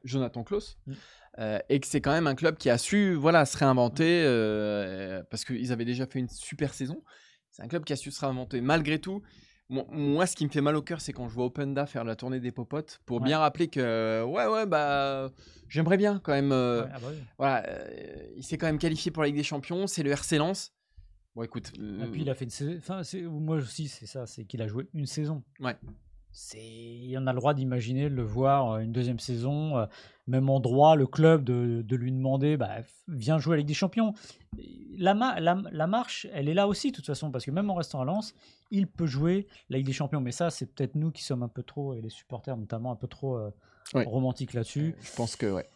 [0.04, 0.94] Jonathan Klaus, Mm.
[1.40, 5.24] euh, et que c'est quand même un club qui a su voilà, se réinventer euh,
[5.32, 7.02] parce qu'ils avaient déjà fait une super saison.
[7.50, 8.62] C'est un club qui a su se réinventer.
[8.62, 9.24] Malgré tout,
[9.70, 12.16] moi, ce qui me fait mal au cœur, c'est quand je vois Openda faire la
[12.16, 13.26] tournée des popotes pour Ouais.
[13.28, 15.30] bien rappeler que, ouais, ouais, bah,
[15.68, 16.52] j'aimerais bien quand même.
[16.52, 17.18] euh, Ouais, ah bah oui.
[17.38, 20.38] Voilà, euh, il s'est quand même qualifié pour la Ligue des Champions, c'est le RC
[20.40, 20.74] Lens.
[21.36, 21.72] Bon, écoute.
[21.78, 22.74] Et euh, puis il a fait une saison.
[22.78, 25.44] Enfin, moi aussi, c'est ça, c'est qu'il a joué une saison.
[25.60, 25.76] Ouais.
[26.32, 29.86] C'est, en a le droit d'imaginer de le voir euh, une deuxième saison, euh,
[30.28, 33.68] même en droit, le club de, de lui demander, bah, viens jouer à la Ligue
[33.68, 34.14] des Champions.
[34.98, 37.70] La, ma- la, la marche, elle est là aussi, de toute façon, parce que même
[37.70, 38.36] en restant à Lens,
[38.72, 40.22] il peut jouer la Ligue des Champions.
[40.22, 42.96] Mais ça, c'est peut-être nous qui sommes un peu trop, et les supporters notamment, un
[42.96, 43.50] peu trop euh,
[44.06, 44.96] romantiques là-dessus.
[45.02, 45.68] je pense que, ouais.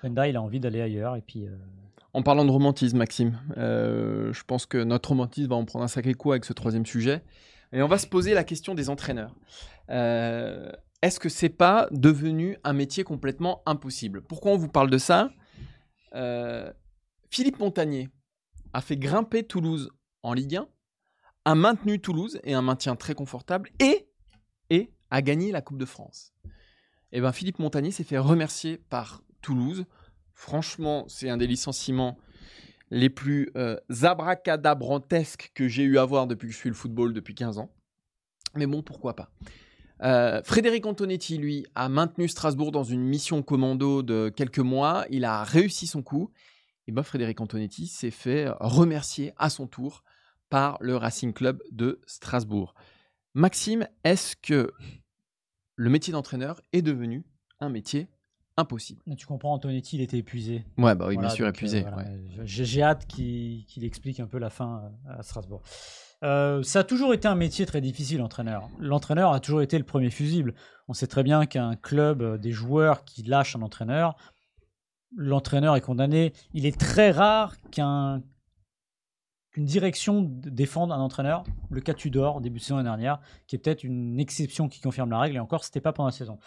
[0.00, 1.46] Penda, il a envie d'aller ailleurs, et puis.
[1.46, 1.56] euh,
[2.14, 5.88] En parlant de romantisme, Maxime, euh, je pense que notre romantisme va en prendre un
[5.88, 7.22] sacré coup avec ce troisième sujet.
[7.72, 9.34] Et on va se poser la question des entraîneurs.
[9.90, 10.70] Euh,
[11.02, 14.22] Est-ce que c'est pas devenu un métier complètement impossible?
[14.22, 15.30] Pourquoi on vous parle de ça?
[16.14, 16.72] Euh,
[17.30, 18.08] Philippe Montagnier
[18.72, 19.90] a fait grimper Toulouse
[20.22, 20.68] en Ligue 1,
[21.44, 24.08] a maintenu Toulouse et un maintien très confortable et,
[24.68, 26.32] et a gagné la Coupe de France.
[27.12, 29.84] Et ben Philippe Montagnier s'est fait remercier par Toulouse.
[30.34, 32.18] Franchement, c'est un des licenciements
[32.90, 37.12] les plus euh, abracadabrantesques que j'ai eu à voir depuis que je suis le football
[37.12, 37.72] depuis 15 ans.
[38.54, 39.30] Mais bon, pourquoi pas.
[40.02, 45.04] Euh, Frédéric Antonetti, lui, a maintenu Strasbourg dans une mission commando de quelques mois.
[45.10, 46.30] Il a réussi son coup.
[46.86, 50.02] Et ben Frédéric Antonetti s'est fait remercier à son tour
[50.48, 52.74] par le Racing Club de Strasbourg.
[53.34, 54.72] Maxime, est-ce que
[55.76, 57.24] le métier d'entraîneur est devenu
[57.60, 58.08] un métier
[58.60, 60.64] impossible Tu comprends, Antonetti, il était épuisé.
[60.78, 61.80] Ouais, bah oui, Voilà, bien sûr, donc, euh, épuisé.
[61.82, 62.06] voilà, ouais.
[62.44, 65.62] J'ai hâte qu'il qu'il explique un peu la fin euh, à Strasbourg.
[66.22, 68.68] Euh, ça a toujours été un métier très difficile, entraîneur.
[68.78, 70.54] L'entraîneur a toujours été le premier fusible.
[70.88, 74.16] On sait très bien qu'un club, euh, des joueurs qui lâchent un entraîneur,
[75.16, 76.32] l'entraîneur est condamné.
[76.52, 78.22] Il est très rare qu'un
[79.52, 81.42] qu'une direction défende un entraîneur.
[81.70, 85.18] Le cas Tudor, début de saison dernière, qui est peut-être une exception qui confirme la
[85.18, 86.38] règle, et encore, c'était pas pendant la saison.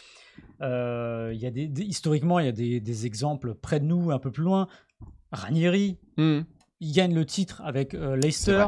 [0.61, 3.85] Euh, il y a des, des- historiquement, il y a des, des exemples près de
[3.85, 4.67] nous, un peu plus loin.
[5.31, 6.41] Ranieri, Hmm.
[6.79, 8.65] il gagne le titre avec euh, C'est Leicester.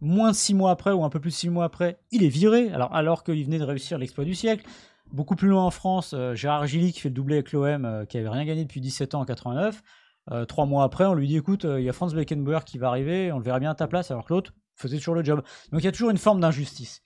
[0.00, 2.28] Moins de six mois après, ou un peu plus de six mois après, il est
[2.28, 4.64] viré, alors, alors qu'il venait de réussir l'exploit du siècle.
[5.12, 8.16] Beaucoup plus loin en France, euh, Gérard Gilly qui fait le doublé avec l'OM, qui
[8.16, 9.82] avait rien gagné depuis 17 ans en 89.
[10.30, 12.78] Euh, trois mois après, on lui dit écoute, euh, il y a Franz Beckenbauer qui
[12.78, 15.24] va arriver, on le verra bien à ta place, alors que l'autre faisait toujours le
[15.24, 15.42] job.
[15.72, 17.02] Donc il y a toujours une forme d'injustice.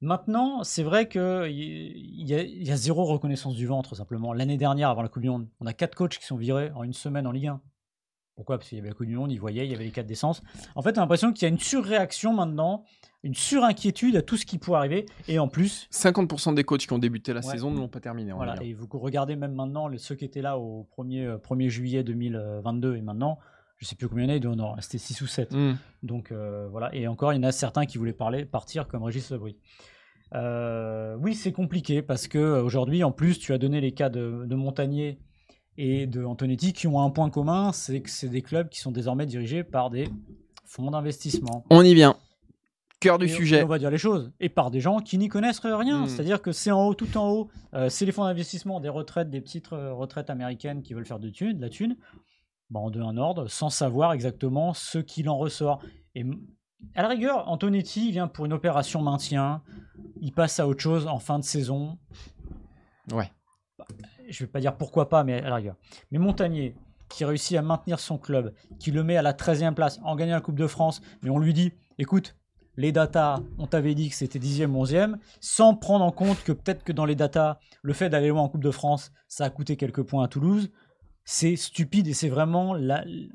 [0.00, 4.32] Maintenant, c'est vrai qu'il y, a- y a zéro reconnaissance du ventre, simplement.
[4.32, 6.82] L'année dernière, avant la Coupe du Monde, on a quatre coachs qui sont virés en
[6.82, 7.60] une semaine en Ligue 1.
[8.36, 8.58] Pourquoi?
[8.58, 10.06] Parce qu'il y avait la Coupe du Monde, ils voyaient, il y avait les quatre
[10.06, 10.42] d'essence.
[10.74, 12.84] En fait, on a l'impression qu'il y a une surréaction maintenant,
[13.24, 15.06] une surinquiétude à tout ce qui pourrait arriver.
[15.26, 17.52] Et en plus, 50% des coachs qui ont débuté la Ouais.
[17.52, 18.32] saison ne l'ont pas terminé.
[18.32, 21.68] voilà, et vous regardez même maintenant les, ceux qui étaient là au 1er, euh, 1er
[21.70, 23.38] juillet 2022 et maintenant,
[23.78, 25.52] je sais plus combien il y en a, il doit en rester 6 ou 7.
[25.54, 25.74] Hmm.
[26.02, 29.02] Donc euh, voilà, et encore, il y en a certains qui voulaient parler, partir comme
[29.02, 29.56] Régis Lebris.
[30.34, 34.08] Euh, oui, c'est compliqué parce que euh, aujourd'hui, en plus, tu as donné les cas
[34.08, 35.18] de, de Montagnier
[35.76, 38.90] et de Antonetti qui ont un point commun, c'est que c'est des clubs qui sont
[38.92, 40.08] désormais dirigés par des
[40.66, 41.64] fonds d'investissement.
[41.70, 42.16] On y vient.
[43.04, 43.58] Cœur du Et- sujet.
[43.60, 44.32] et on va dire les choses.
[44.40, 46.02] Et par des gens qui n'y connaissent rien.
[46.02, 46.08] Mm.
[46.08, 47.48] C'est-à-dire que c'est en haut, tout en haut.
[47.74, 51.18] Euh, c'est les fonds d'investissement des retraites, des petites euh, retraites américaines qui veulent faire
[51.18, 51.96] de, thune, de la thune.
[52.70, 55.82] Bah, en deux, un ordre, sans savoir exactement ce qu'il en ressort.
[56.14, 56.24] Et
[56.94, 59.62] à la rigueur, Antonetti vient pour une opération maintien.
[60.20, 61.98] Il passe à autre chose en fin de saison.
[63.12, 63.30] Ouais.
[64.28, 65.76] Je vais pas dire pourquoi pas, mais à la rigueur.
[66.10, 66.74] Mais Montagnier,
[67.10, 70.34] qui réussit à maintenir son club, qui le met à la 13e place en gagnant
[70.34, 72.34] la Coupe de France, mais on lui dit écoute,
[72.76, 76.84] les datas, on t'avait dit que c'était 10e, 11e, sans prendre en compte que peut-être
[76.84, 79.76] que dans les datas, le fait d'aller loin en Coupe de France, ça a coûté
[79.76, 80.70] quelques points à Toulouse.
[81.26, 82.76] C'est stupide et c'est vraiment.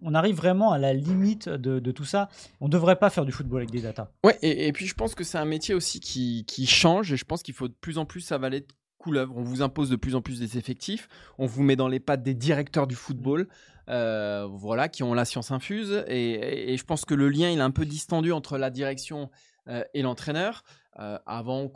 [0.04, 2.30] On arrive vraiment à la limite de, tout ça.
[2.62, 4.12] On ne devrait pas faire du football avec des datas.
[4.24, 7.18] Ouais, et, et puis je pense que c'est un métier aussi qui, qui change et
[7.18, 8.68] je pense qu'il faut de plus en plus avaler de
[9.00, 9.36] couleuvre.
[9.36, 11.10] On vous impose de plus en plus des effectifs,
[11.40, 13.48] on vous met dans les pattes des directeurs du football,
[13.90, 17.64] euh, voilà, qui ont la science infuse et, je pense que le lien il est
[17.64, 19.32] un peu distendu entre la direction
[19.68, 20.64] euh, et l'entraîneur.
[21.00, 21.72] Euh, avant,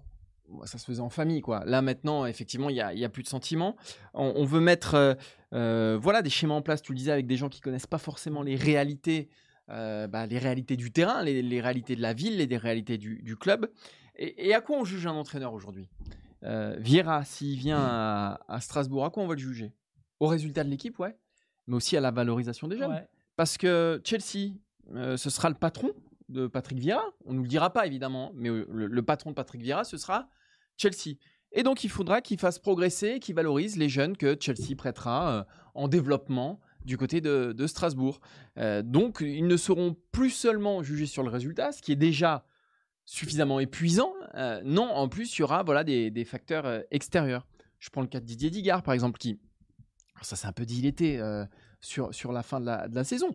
[0.66, 1.64] ça se faisait en famille, quoi.
[1.66, 3.76] Là maintenant, effectivement, il y a, plus de sentiments.
[4.14, 5.18] On, veut mettre,
[5.52, 6.82] voilà, des schémas en place.
[6.84, 9.30] Tu le disais avec des gens qui connaissent pas forcément les réalités
[9.70, 13.72] bah, les réalités du terrain, les, réalités de la ville, les, réalités du, club.
[14.18, 15.90] Et à quoi on juge un entraîneur aujourd'hui?
[16.44, 19.74] Euh, Vieira, s'il vient à, à Strasbourg, à quoi on va le juger?
[20.20, 21.18] Au résultat de l'équipe, ouais,
[21.68, 22.92] mais aussi à la valorisation des jeunes.
[22.92, 23.08] Ouais.
[23.36, 24.54] Parce que Chelsea,
[24.94, 25.92] euh, ce sera le patron
[26.30, 27.04] de Patrick Vieira.
[27.26, 29.98] On ne nous le dira pas, évidemment, mais le, le patron de Patrick Vieira, ce
[29.98, 30.30] sera
[30.78, 31.18] Chelsea.
[31.52, 35.44] Et donc, il faudra qu'il fasse progresser, qu'il valorise les jeunes que Chelsea prêtera euh,
[35.76, 38.20] en développement du côté de, de Strasbourg.
[38.58, 42.46] Euh, donc, ils ne seront plus seulement jugés sur le résultat, ce qui est déjà
[43.06, 44.14] suffisamment épuisant.
[44.36, 47.48] Euh, non, en plus, il y aura voilà, des, des facteurs euh, extérieurs.
[47.80, 49.40] Je prends le cas de Didier Digard, par exemple, qui,
[50.16, 51.46] alors ça c'est un peu diletté euh,
[51.82, 53.30] sur, sur la fin de la, de la saison,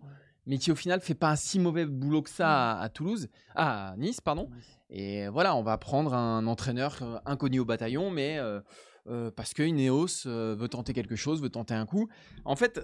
[0.47, 3.29] mais qui au final fait pas un si mauvais boulot que ça à, à Toulouse,
[3.55, 4.51] à Nice, pardon.
[4.91, 8.61] Et voilà, on va prendre un entraîneur euh, inconnu au bataillon, mais euh,
[9.09, 12.09] euh, parce que Ineos veut tenter quelque chose, veut tenter un coup.
[12.45, 12.81] En fait,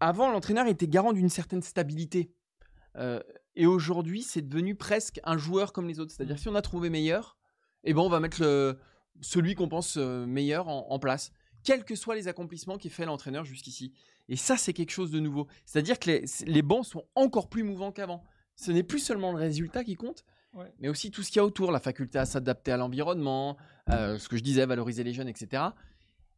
[0.00, 2.32] avant, l'entraîneur était garant d'une certaine stabilité.
[3.60, 6.12] Et aujourd'hui, c'est devenu presque un joueur comme les autres.
[6.12, 7.36] C'est-à-dire, si on a trouvé meilleur,
[7.82, 8.78] eh ben, on va mettre le,
[9.20, 11.32] celui qu'on pense euh, meilleur en, en place,
[11.64, 13.92] quels que soient les accomplissements qu'ait fait l'entraîneur jusqu'ici.
[14.28, 15.48] Et ça, c'est quelque chose de nouveau.
[15.66, 18.22] C'est-à-dire que les, les bancs sont encore plus mouvants qu'avant.
[18.54, 20.72] Ce n'est plus seulement le résultat qui compte, Ouais.
[20.78, 23.58] mais aussi tout ce qu'il y a autour, la faculté à s'adapter à l'environnement,
[23.90, 25.62] euh, ce que je disais, valoriser les jeunes, etc.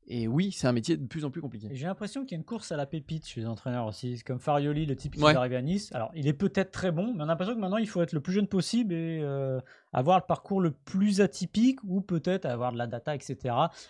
[0.07, 1.69] Et oui, c'est un métier de plus en plus compliqué.
[1.73, 4.17] J'ai l'impression qu'il y a une course à la pépite chez les entraîneurs aussi.
[4.17, 5.33] C'est Comme Farioli, le type qui Ouais.
[5.33, 5.93] est arrivé à Nice.
[5.95, 8.13] Alors, il est peut-être très bon, mais on a l'impression que maintenant, il faut être
[8.13, 9.61] le plus jeune possible et euh,
[9.93, 13.37] avoir le parcours le plus atypique ou peut-être avoir de la data, etc.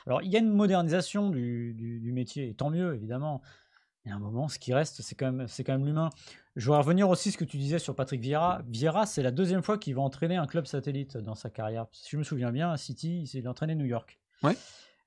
[0.07, 3.41] Alors, il y a une modernisation du, du- du métier, et tant mieux, évidemment.
[4.05, 6.11] Mais à un moment, ce qui reste, c'est quand même, c'est quand même l'humain.
[6.57, 8.61] Je voudrais revenir aussi à ce que tu disais sur Patrick Vieira.
[8.69, 11.87] Vieira, c'est la deuxième fois qu'il va entraîner un club satellite dans sa carrière.
[11.93, 14.19] Si je me souviens bien, à City, il a entraîné New York.
[14.43, 14.57] Ouais.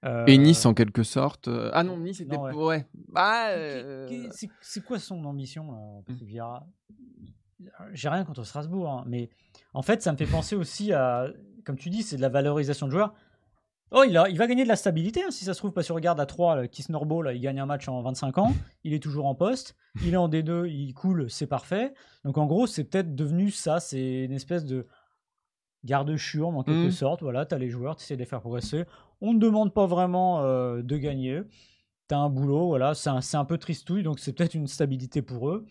[0.05, 1.47] Euh, Et Nice, en quelque sorte.
[1.47, 2.35] euh, Ah non, Nice était.
[2.35, 2.53] non, ouais.
[2.53, 2.85] Ouais.
[3.09, 6.67] Bah, euh, qui- c'est- quoi son ambition, Patrick Vieira
[7.93, 9.29] J'ai rien contre Strasbourg, hein, mais
[9.73, 11.27] en fait, ça me fait penser aussi à,
[11.65, 13.13] comme tu dis, c'est de la valorisation de joueurs.
[13.91, 15.87] Oh, il, a, il va gagner de la stabilité, hein, si ça se trouve, parce
[15.87, 18.99] que regarde à 3, Kisnorbo, là, il gagne un match en 25 ans, il est
[19.01, 21.93] toujours en poste, il est en D2, il coule, c'est parfait.
[22.25, 24.87] Donc en gros, c'est peut-être devenu ça, c'est une espèce de
[25.85, 26.91] garde-churme en quelque Mhm.
[26.91, 27.21] sorte.
[27.21, 28.85] Voilà, tu as les joueurs, tu essaies de les faire progresser.
[29.21, 31.41] On ne demande pas vraiment euh, de gagner.
[32.09, 35.21] Tu as un boulot, voilà, c'est un, un peu tristouille, donc c'est peut-être une stabilité
[35.21, 35.65] pour eux.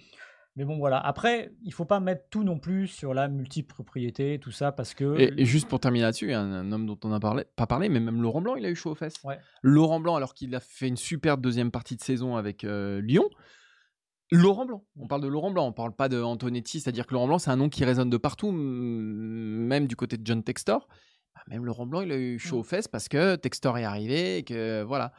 [0.56, 0.98] Mais bon, voilà.
[0.98, 5.18] Après, il faut pas mettre tout non plus sur la multipropriété, tout ça, parce que.
[5.18, 7.20] Et, et juste pour terminer là-dessus, il y a un, un homme dont on n'a
[7.20, 9.16] parlé, pas parlé, mais même Laurent Blanc, il a eu chaud aux fesses.
[9.24, 9.38] Ouais.
[9.62, 13.24] Laurent Blanc, alors qu'il a fait une superbe deuxième partie de saison avec euh, Lyon.
[14.32, 17.26] Laurent Blanc, on parle de Laurent Blanc, on parle pas de Antonetti, c'est-à-dire que Laurent
[17.26, 20.88] Blanc, c'est un nom qui résonne de partout, même du côté de John Textor.
[21.34, 24.38] Bah, même Laurent Blanc, il a eu chaud aux fesses parce que Textor est arrivé,
[24.38, 25.12] et que voilà.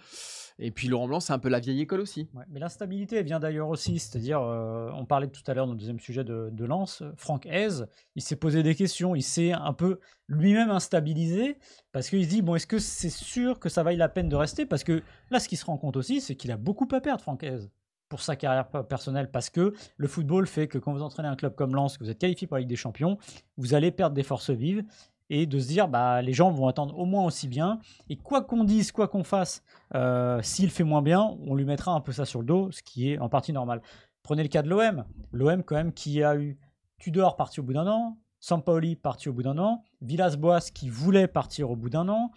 [0.57, 2.27] Et puis Laurent Blanc, c'est un peu la vieille école aussi.
[2.33, 5.77] Ouais, mais l'instabilité vient d'ailleurs aussi, c'est-à-dire, euh, on parlait tout à l'heure dans le
[5.77, 9.73] deuxième sujet de, de Lens, Franck Hez, il s'est posé des questions, il s'est un
[9.73, 11.57] peu lui-même instabilisé,
[11.91, 14.35] parce qu'il se dit, bon, est-ce que c'est sûr que ça vaille la peine de
[14.35, 14.65] rester?
[14.65, 17.21] Parce que là, ce qu'il se rend compte aussi, c'est qu'il a beaucoup à perdre,
[17.21, 17.69] Franck Hez,
[18.13, 21.35] pour sa carrière pe- personnelle, parce que le football fait que quand vous entraînez un
[21.35, 23.17] club comme Lens, que vous êtes qualifié pour la des Champions,
[23.57, 24.83] vous allez perdre des forces vives,
[25.31, 28.43] et de se dire, bah, les gens vont attendre au moins aussi bien, et quoi
[28.43, 29.63] qu'on dise, quoi qu'on fasse,
[29.95, 32.83] euh, S'il fait moins bien, on lui mettra un peu ça sur le dos, ce
[32.83, 33.81] qui est en partie normal.
[34.21, 35.05] Prenez le cas de l'OM.
[35.31, 36.59] L'OM, quand même, qui a eu
[36.99, 41.27] Tudor parti au bout d'un an, Sampaoli parti au bout d'un an, Villas-Boas qui voulait
[41.27, 42.29] partir au bout d'un an.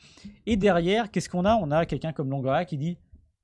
[0.47, 1.55] Et derrière, qu'est-ce qu'on a?
[1.57, 2.97] On a quelqu'un comme Longoria qui dit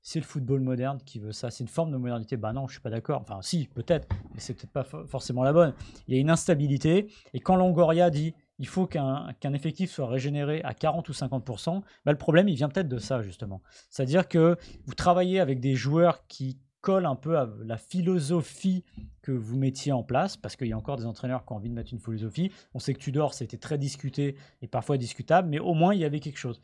[0.03, 2.37] c'est le football moderne qui veut ça, c'est une forme de modernité.
[2.37, 3.21] Bah non, je suis pas d'accord.
[3.21, 5.73] Enfin, si, peut-être, mais c'est peut-être pas fo- forcément la bonne.
[6.07, 7.07] Il y a une instabilité.
[7.33, 11.81] Et quand Longoria dit il faut qu'un qu'un effectif soit régénéré à 40 ou 50%,
[12.05, 13.61] bah, le problème, il vient peut-être de ça, justement.
[13.89, 18.83] C'est-à-dire que vous travaillez avec des joueurs qui collent un peu à la philosophie
[19.21, 21.69] que vous mettiez en place, parce qu'il y a encore des entraîneurs qui ont envie
[21.69, 22.51] de mettre une philosophie.
[22.73, 26.05] On sait que Tudor, c'était très discuté et parfois discutable, mais au moins, il y
[26.05, 26.59] avait quelque chose.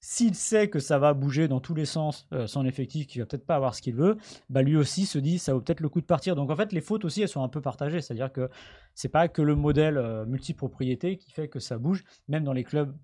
[0.00, 3.26] S'il sait que ça va bouger dans tous les sens, euh, son effectif, qu'il va
[3.26, 4.16] peut-être pas avoir ce qu'il veut,
[4.48, 6.36] bah lui aussi se dit ça vaut peut-être le coup de partir.
[6.36, 8.00] Donc en fait, les fautes aussi, elles sont un peu partagées.
[8.00, 8.48] C'est-à-dire que
[8.94, 12.62] c'est pas que le modèle euh, multipropriété qui fait que ça bouge, même dans les
[12.64, 12.94] clubs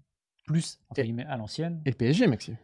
[0.47, 1.83] plus entre Et- guillemets, à l'ancienne.
[1.85, 2.57] Et le PSG, Maxime.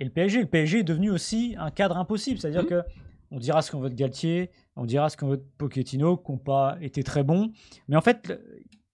[0.00, 2.40] Et le PSG, le PSG est devenu aussi un cadre impossible.
[2.40, 2.68] C'est-à-dire Mhm.
[2.68, 2.82] que
[3.30, 6.32] on dira ce qu'on veut de Galtier, on dira ce qu'on veut de Pochettino, qui
[6.32, 7.52] n'ont pas été très bons.
[7.86, 8.32] Mais en fait,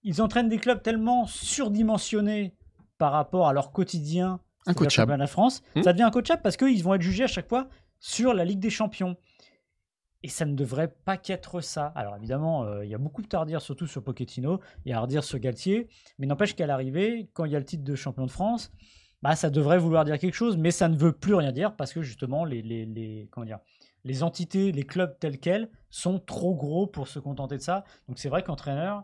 [0.03, 2.53] ils entraînent des clubs tellement surdimensionnés
[2.97, 4.39] par rapport à leur quotidien.
[4.65, 4.91] C'est-à-dire le Incoachable.
[4.91, 5.83] championnat de la France, Mhm.
[5.83, 7.67] ça devient incoachable parce qu'ils vont être jugés à chaque fois
[7.99, 9.15] sur la Ligue des Champions.
[10.23, 11.85] Et ça ne devrait pas qu'être ça.
[11.95, 14.93] Alors évidemment, euh, il y a beaucoup de à redire, surtout sur Pochettino, il y
[14.93, 17.83] a à redire sur Galtier, mais n'empêche qu'à l'arrivée, quand il y a le titre
[17.83, 18.71] de champion de France,
[19.21, 21.93] bah, ça devrait vouloir dire quelque chose, mais ça ne veut plus rien dire parce
[21.93, 23.59] que justement, les, les, les- comment dire,
[24.03, 27.83] les entités, les clubs tels quels sont trop gros pour se contenter de ça.
[28.07, 29.03] Donc c'est vrai qu'entraîneur,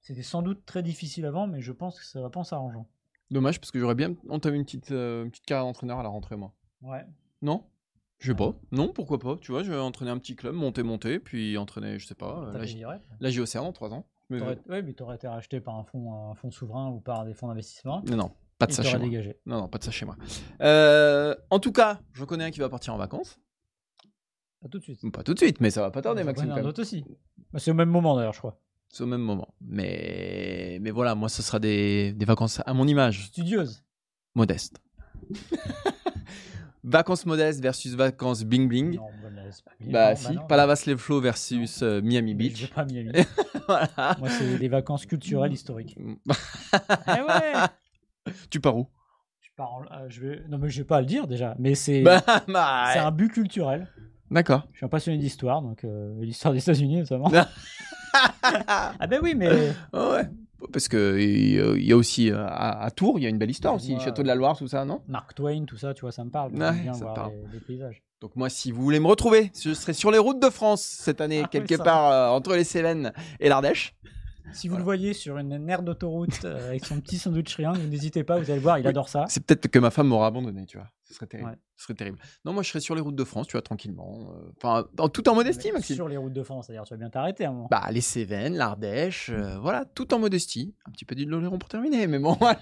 [0.00, 2.86] c'était sans doute très difficile avant, mais je pense que ça va pas en s'arrangeant.
[3.30, 6.08] Dommage, parce que j'aurais bien entamé une petite, euh, une petite carrière d'entraîneur à la
[6.08, 6.52] rentrée, moi.
[6.82, 7.04] Ouais.
[7.42, 7.64] Non?
[8.18, 8.54] Je sais pas.
[8.72, 11.98] Non, pourquoi pas Tu vois, je vais entraîner un petit club, monter, monter, puis entraîner,
[11.98, 13.04] je sais pas, euh, T'as la, fait direct.
[13.20, 14.06] la JOCR dans 3 ans.
[14.30, 17.24] Mais- T'aurais- Ouais, mais t'aurais été racheté par un fonds, un fonds souverain ou par
[17.24, 18.02] des fonds d'investissement.
[18.08, 18.30] Non, non.
[18.58, 19.06] Pas de ça chez moi.
[19.06, 19.38] dégagé.
[19.44, 20.16] Non, non, pas de ça chez moi.
[20.62, 23.38] Euh, en tout cas, je connais un qui va partir en vacances.
[24.62, 25.12] Pas tout de suite.
[25.12, 26.44] Pas tout de suite, mais ça va pas tarder, J'en Maxime.
[26.44, 26.68] connais quand un même.
[26.70, 27.04] autre aussi.
[27.52, 28.58] Bah, C'est au même moment d'ailleurs, je crois.
[28.88, 29.54] C'est au même moment.
[29.60, 33.82] Mais, mais voilà, moi, ce sera des, des vacances à mon image, Studieuse.
[34.36, 34.80] modeste.
[36.84, 38.94] vacances modestes versus vacances bling bling.
[38.94, 39.92] Non, bah, là, c'est pas bien.
[39.92, 40.46] Bah Non, si, non.
[40.46, 42.70] Palavas Les Flots versus euh, Miami Mais je Beach.
[42.72, 43.10] pas Miami.
[43.66, 44.16] voilà.
[44.20, 45.98] Moi, c'est des vacances culturelles historiques.
[47.08, 47.52] eh ouais
[48.48, 48.86] tu pars où?
[49.40, 50.42] Je, pars en- euh, je vais...
[50.48, 51.56] Non, mais je vais pas à le dire déjà.
[51.58, 53.88] Mais c'est Bah, bah, c'est un but culturel.
[54.30, 54.68] D'accord.
[54.70, 57.28] Je suis un passionné d'histoire, donc euh, l'histoire des États-Unis notamment.
[58.38, 59.48] ah ben oui, mais
[59.92, 60.30] ouais.
[60.72, 63.26] Parce que il y a- il y a aussi euh, à, à Tours, il y
[63.26, 65.02] a une belle histoire aussi, Moi, Château de la Loire, tout ça, non?
[65.08, 66.52] Mark Twain, tout ça, tu vois, ça me parle.
[66.52, 67.32] Ouais, J'aime bien ça voir parle.
[67.32, 68.02] les, les paysages.
[68.22, 71.20] Donc moi, si vous voulez me retrouver, je serai sur les routes de France cette
[71.20, 73.94] année, Ah quelque part euh, entre les Cévennes et l'Ardèche.
[74.52, 78.24] Si vous le voyez sur une aire d'autoroute euh, avec son petit sandwich triangle, n'hésitez
[78.24, 78.88] pas, vous allez le voir, il Oui.
[78.88, 79.26] adore ça.
[79.28, 80.86] C'est peut-être que ma femme m'aura abandonné, tu vois.
[81.08, 81.50] Ce serait terrible.
[81.50, 81.56] Ouais.
[81.76, 82.18] Ce serait terrible.
[82.44, 84.28] Non, moi, je serais sur les routes de France, tu vois, tranquillement.
[84.34, 85.94] euh, Enfin, en- tout en modestie, Mais Maxime.
[85.96, 87.68] Sur les routes de France, c'est-à-dire tu vas bien t'arrêter à un moment.
[87.70, 90.74] Bah, les Cévennes, l'Ardèche, euh, voilà, tout en modestie.
[90.86, 92.60] Un petit peu d'Île-de-Léron pour terminer, mais bon, voilà.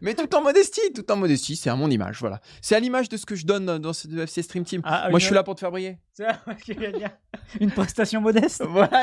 [0.00, 2.40] Mais tout en modestie, tout en modestie, c'est à mon image, voilà.
[2.62, 4.80] C'est à l'image de ce que je donne dans ce FC Stream Team.
[4.84, 5.98] Ah, Moi, je suis là pour te faire briller.
[7.60, 8.62] Une prestation modeste.
[8.68, 9.02] Voilà,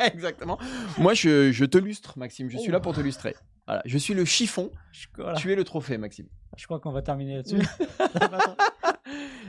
[0.00, 0.58] exactement.
[0.98, 2.50] Moi, je, je te lustre, Maxime.
[2.50, 3.34] Je suis là pour te lustrer.
[3.66, 4.70] Voilà, je suis le chiffon.
[5.16, 5.34] Voilà.
[5.38, 6.26] Tu es le trophée, Maxime.
[6.56, 7.58] Je crois qu'on va terminer là-dessus.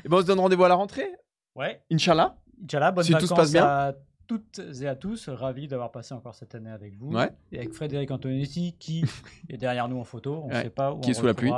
[0.04, 1.10] Et ben, on se donne rendez-vous à la rentrée,
[1.56, 1.82] ouais.
[1.91, 2.36] Inch'Allah.
[2.63, 3.65] Inch'Allah, bonnes Si tout se vacances passe bien.
[3.65, 3.93] à
[4.28, 5.30] toutes et à tous.
[5.30, 7.12] Ravi d'avoir passé encore cette année avec vous.
[7.12, 7.30] Ouais.
[7.52, 9.04] Et avec Frédéric Antonetti qui
[9.50, 10.41] est derrière nous en photo.
[10.45, 11.52] On ne Ouais, sait pas où qui on est sous la pluie.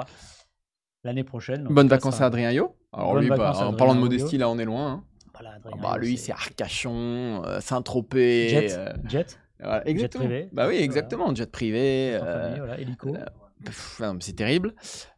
[1.04, 1.68] L'année prochaine.
[1.68, 2.76] Ça vacances à Adrien Yo.
[2.94, 4.92] Alors lui, bah, en parlant de modestie, là, on est loin.
[4.92, 5.04] hein.
[5.34, 8.50] Voilà, Ah bah, lui, c'est c'est Arcachon, euh, Saint-Tropez.
[8.50, 8.78] Jet.
[8.78, 9.40] euh, Jet.
[9.64, 10.26] Voilà, exactement.
[10.26, 10.50] privé.
[10.52, 10.82] Bah oui, Voilà.
[10.82, 11.36] exactement.
[11.36, 12.16] Jet privé.
[12.16, 13.16] euh, famille, voilà, hélico.
[13.16, 14.74] euh, mais c'est terrible.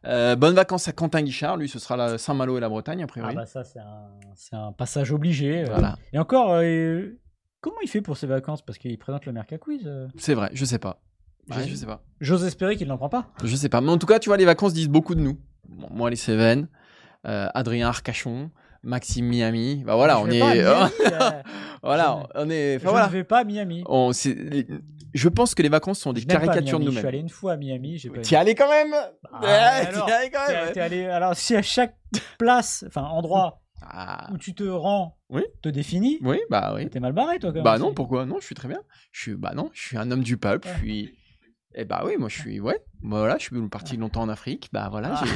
[0.06, 1.56] Euh, bonnes vacances à Quentin Guichard.
[1.56, 3.34] Lui, ce sera la Saint-Malo et la Bretagne, a ah priori.
[3.34, 3.80] bah ça, c'est
[4.54, 5.62] un, passage obligé.
[5.62, 5.66] euh.
[5.70, 5.96] Voilà.
[6.12, 7.18] Et encore, euh,
[7.60, 8.62] comment il fait pour ses vacances?
[8.62, 9.82] Parce qu'il présente le Merca Quiz.
[9.86, 10.06] euh.
[10.16, 11.00] C'est vrai, je sais pas.
[11.50, 11.66] Je, Ouais.
[11.68, 12.02] je sais pas.
[12.20, 13.28] J'ose espérer qu'il n'en prend pas.
[13.44, 13.80] Je sais pas.
[13.80, 15.38] Mais en tout cas, tu vois, les vacances disent beaucoup de nous.
[15.68, 16.68] Bon, moi, les Cévennes,
[17.26, 18.50] euh, Adrien Arcachon,
[18.86, 19.82] Maxime Miami.
[19.84, 20.38] Bah voilà, Je on est.
[20.38, 20.86] Miami, euh,
[21.82, 22.76] voilà, on est.
[22.76, 23.06] Enfin je voilà.
[23.06, 23.82] ne vais pas à Miami.
[23.86, 26.86] On, je pense que les vacances sont des Je caricatures de Miami.
[26.86, 27.06] Je suis nous-mêmes.
[27.06, 27.98] allé une fois à Miami.
[27.98, 28.94] J'ai pas T'y es allé quand même?
[29.32, 29.48] Ah, Ouais,
[29.88, 30.78] alors, es allé quand même ouais.
[30.80, 31.96] allé- Alors, si à chaque
[32.38, 35.42] place, enfin endroit Ah, où tu te rends, Oui.
[35.62, 36.88] te définit, Oui, bah oui.
[36.88, 37.64] t'es mal barré, toi, quand même.
[37.64, 38.24] Bah non, pourquoi?
[38.26, 38.80] Non, je suis très bien.
[39.12, 40.68] Je suis, bah non, je suis un homme du peuple.
[40.68, 40.74] Ouais.
[40.74, 41.14] Je suis.
[41.74, 42.82] Eh bah oui, moi je suis, ouais.
[43.02, 44.68] Bah voilà, je suis parti longtemps en Afrique.
[44.72, 45.24] Bah voilà, Ah.
[45.24, 45.32] j'ai.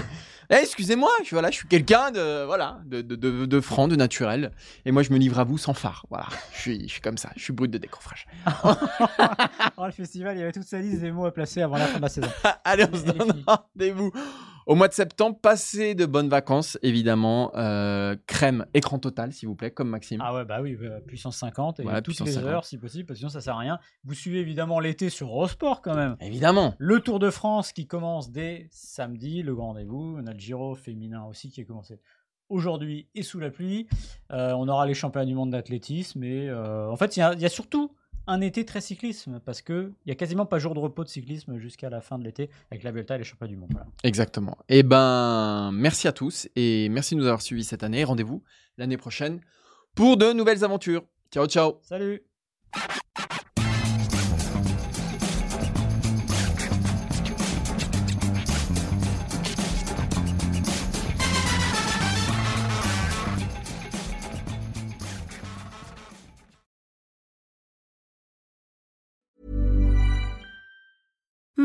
[0.57, 3.89] Eh, excusez-moi, je suis voilà, je suis quelqu'un de voilà, de, de, de, de franc,
[3.89, 4.51] de naturel.
[4.87, 6.07] Et moi je me livre à vous sans phare.
[6.09, 7.31] Voilà, je suis, je suis comme ça.
[7.37, 8.27] Je suis brut de décoffrage.
[9.77, 11.87] Oh, le festival, il y avait toute sa liste des mots à placer avant la
[11.87, 12.29] fin de la saison.
[12.65, 14.13] Allez, on se donne rendez-vous
[14.71, 15.37] au mois de septembre.
[15.43, 17.51] Passez de bonnes vacances, évidemment.
[17.57, 20.21] Euh, crème, écran total, s'il vous plaît, comme Maxime.
[20.23, 22.49] Ah ouais, bah oui, euh, puissance 50 et Ouais, toutes les 50.
[22.51, 23.79] heures si possible, parce que sinon ça sert à rien.
[24.05, 26.17] Vous suivez évidemment l'été sur Eurosport quand même.
[26.21, 26.75] Évidemment.
[26.79, 30.17] Le Tour de France qui commence dès samedi, le grand rendez-vous.
[30.19, 32.01] On a le Giro féminin aussi qui a commencé
[32.49, 33.87] aujourd'hui et sous la pluie.
[34.33, 37.33] Euh, on aura les championnats du monde d'athlétisme et euh, en fait il y, a-
[37.35, 37.93] il y a surtout
[38.31, 41.09] un été très cyclisme parce que il y a quasiment pas jour de repos de
[41.09, 43.71] cyclisme jusqu'à la fin de l'été avec la Vuelta et les championnats du monde.
[43.73, 43.87] Voilà.
[44.05, 44.57] Exactement.
[44.69, 48.05] Eh ben, merci à tous et merci de nous avoir suivis cette année.
[48.05, 48.43] Rendez-vous
[48.79, 49.41] l'année prochaine
[49.95, 51.03] pour de nouvelles aventures.
[51.33, 51.81] Ciao, ciao.
[51.83, 52.23] Salut